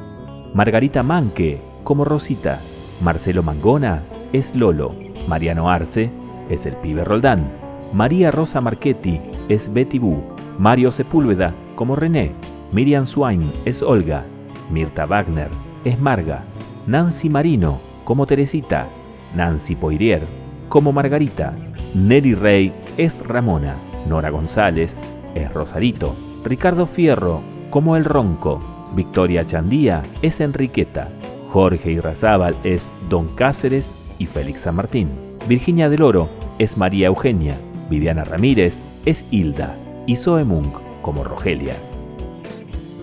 Margarita 0.53 1.01
Manque 1.01 1.61
como 1.83 2.05
Rosita, 2.05 2.59
Marcelo 3.01 3.41
Mangona 3.41 4.03
es 4.33 4.55
Lolo, 4.55 4.95
Mariano 5.27 5.69
Arce 5.69 6.09
es 6.49 6.65
el 6.65 6.75
pibe 6.75 7.03
Roldán, 7.03 7.62
María 7.93 8.31
Rosa 8.31 8.59
Marchetti 8.59 9.21
es 9.49 9.71
Betty 9.71 9.99
Boo, 9.99 10.23
Mario 10.57 10.91
Sepúlveda 10.91 11.53
como 11.75 11.95
René, 11.95 12.31
Miriam 12.71 13.05
Swain 13.05 13.51
es 13.65 13.83
Olga, 13.83 14.23
Mirta 14.71 15.05
Wagner 15.05 15.49
es 15.85 15.99
Marga, 15.99 16.43
Nancy 16.87 17.29
Marino 17.29 17.79
como 18.03 18.25
Teresita, 18.25 18.87
Nancy 19.35 19.75
Poirier 19.75 20.23
como 20.69 20.91
Margarita, 20.91 21.53
Nelly 21.93 22.33
Rey 22.33 22.73
es 22.97 23.19
Ramona, 23.27 23.75
Nora 24.09 24.31
González 24.31 24.97
es 25.35 25.53
Rosarito, 25.53 26.15
Ricardo 26.43 26.87
Fierro 26.87 27.41
como 27.69 27.95
El 27.95 28.05
Ronco, 28.05 28.59
Victoria 28.95 29.45
Chandía 29.45 30.01
es 30.23 30.41
Enriqueta, 30.41 31.09
Jorge 31.51 31.91
Irrazábal 31.91 32.55
es 32.63 32.89
Don 33.07 33.27
Cáceres 33.27 33.87
y 34.17 34.25
Félix 34.25 34.61
San 34.61 34.77
Martín, 34.77 35.09
Virginia 35.47 35.89
del 35.89 36.01
Oro 36.01 36.29
es 36.57 36.75
María 36.75 37.07
Eugenia, 37.07 37.55
Viviana 37.93 38.23
Ramírez 38.23 38.81
es 39.05 39.23
Hilda 39.29 39.77
y 40.07 40.15
Zoe 40.15 40.43
Munk 40.43 40.79
como 41.03 41.23
Rogelia. 41.23 41.75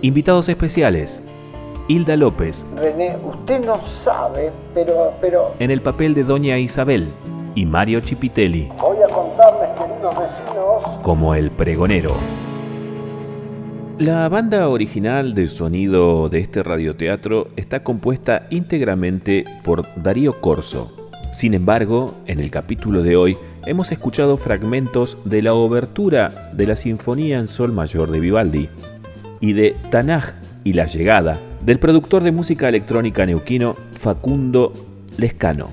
Invitados 0.03 0.49
especiales: 0.49 1.23
Hilda 1.87 2.17
López. 2.17 2.67
René, 2.75 3.17
usted 3.25 3.65
no 3.65 3.79
sabe, 4.03 4.51
pero, 4.75 5.13
pero. 5.21 5.55
En 5.61 5.71
el 5.71 5.81
papel 5.81 6.13
de 6.15 6.25
Doña 6.25 6.59
Isabel 6.59 7.07
y 7.55 7.67
Mario 7.67 8.01
Chipitelli. 8.01 8.69
Voy 8.81 8.97
a 8.97 9.15
contarles, 9.15 9.69
queridos 9.79 10.19
vecinos. 10.19 10.99
Como 11.03 11.37
el 11.37 11.53
pregonero. 11.53 12.17
La 14.01 14.29
banda 14.29 14.69
original 14.69 15.35
de 15.35 15.47
sonido 15.47 16.29
de 16.29 16.41
este 16.41 16.65
radioteatro 16.65 17.47
está 17.55 17.85
compuesta 17.85 18.49
íntegramente 18.51 19.45
por 19.63 19.85
Darío 20.03 20.41
Corso, 20.41 20.91
Sin 21.37 21.55
embargo, 21.55 22.15
en 22.27 22.41
el 22.41 22.51
capítulo 22.51 23.05
de 23.05 23.17
hoy 23.17 23.37
hemos 23.67 23.93
escuchado 23.93 24.37
fragmentos 24.37 25.19
de 25.25 25.43
la 25.43 25.55
obertura 25.55 26.51
de 26.53 26.67
la 26.67 26.77
Sinfonía 26.77 27.39
en 27.39 27.49
Sol 27.49 27.73
Mayor 27.73 28.11
de 28.11 28.21
Vivaldi 28.21 28.69
y 29.41 29.53
de 29.53 29.77
Tanaj 29.91 30.33
y 30.65 30.73
la 30.73 30.87
llegada 30.87 31.39
del 31.61 31.79
productor 31.79 32.23
de 32.23 32.33
música 32.33 32.69
electrónica 32.69 33.27
neuquino 33.27 33.75
Facundo 33.99 34.73
Lescano. 35.19 35.69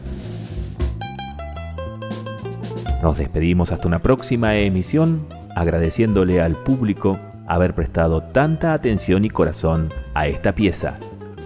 Nos 3.02 3.17
despedimos 3.17 3.71
hasta 3.71 3.88
una 3.88 4.00
próxima 4.00 4.58
emisión 4.58 5.26
agradeciéndole 5.56 6.41
al 6.41 6.56
público 6.56 7.19
haber 7.47 7.73
prestado 7.73 8.21
tanta 8.21 8.73
atención 8.73 9.23
y 9.23 9.30
corazón 9.30 9.89
a 10.13 10.28
esta 10.28 10.54
pieza. 10.54 11.00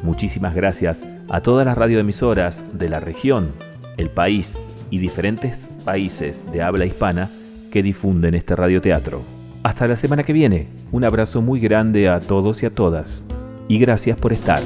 Muchísimas 0.03 0.55
gracias 0.55 0.99
a 1.29 1.41
todas 1.41 1.65
las 1.65 1.77
radioemisoras 1.77 2.63
de 2.77 2.89
la 2.89 2.99
región, 2.99 3.51
el 3.97 4.09
país 4.09 4.57
y 4.89 4.97
diferentes 4.97 5.70
países 5.81 6.35
de 6.51 6.61
habla 6.61 6.85
hispana 6.85 7.29
que 7.71 7.83
difunden 7.83 8.35
este 8.35 8.55
radioteatro. 8.55 9.21
Hasta 9.63 9.87
la 9.87 9.95
semana 9.95 10.23
que 10.23 10.33
viene, 10.33 10.67
un 10.91 11.03
abrazo 11.03 11.41
muy 11.41 11.59
grande 11.59 12.09
a 12.09 12.19
todos 12.19 12.63
y 12.63 12.65
a 12.65 12.69
todas, 12.69 13.23
y 13.67 13.79
gracias 13.79 14.17
por 14.17 14.33
estar. 14.33 14.61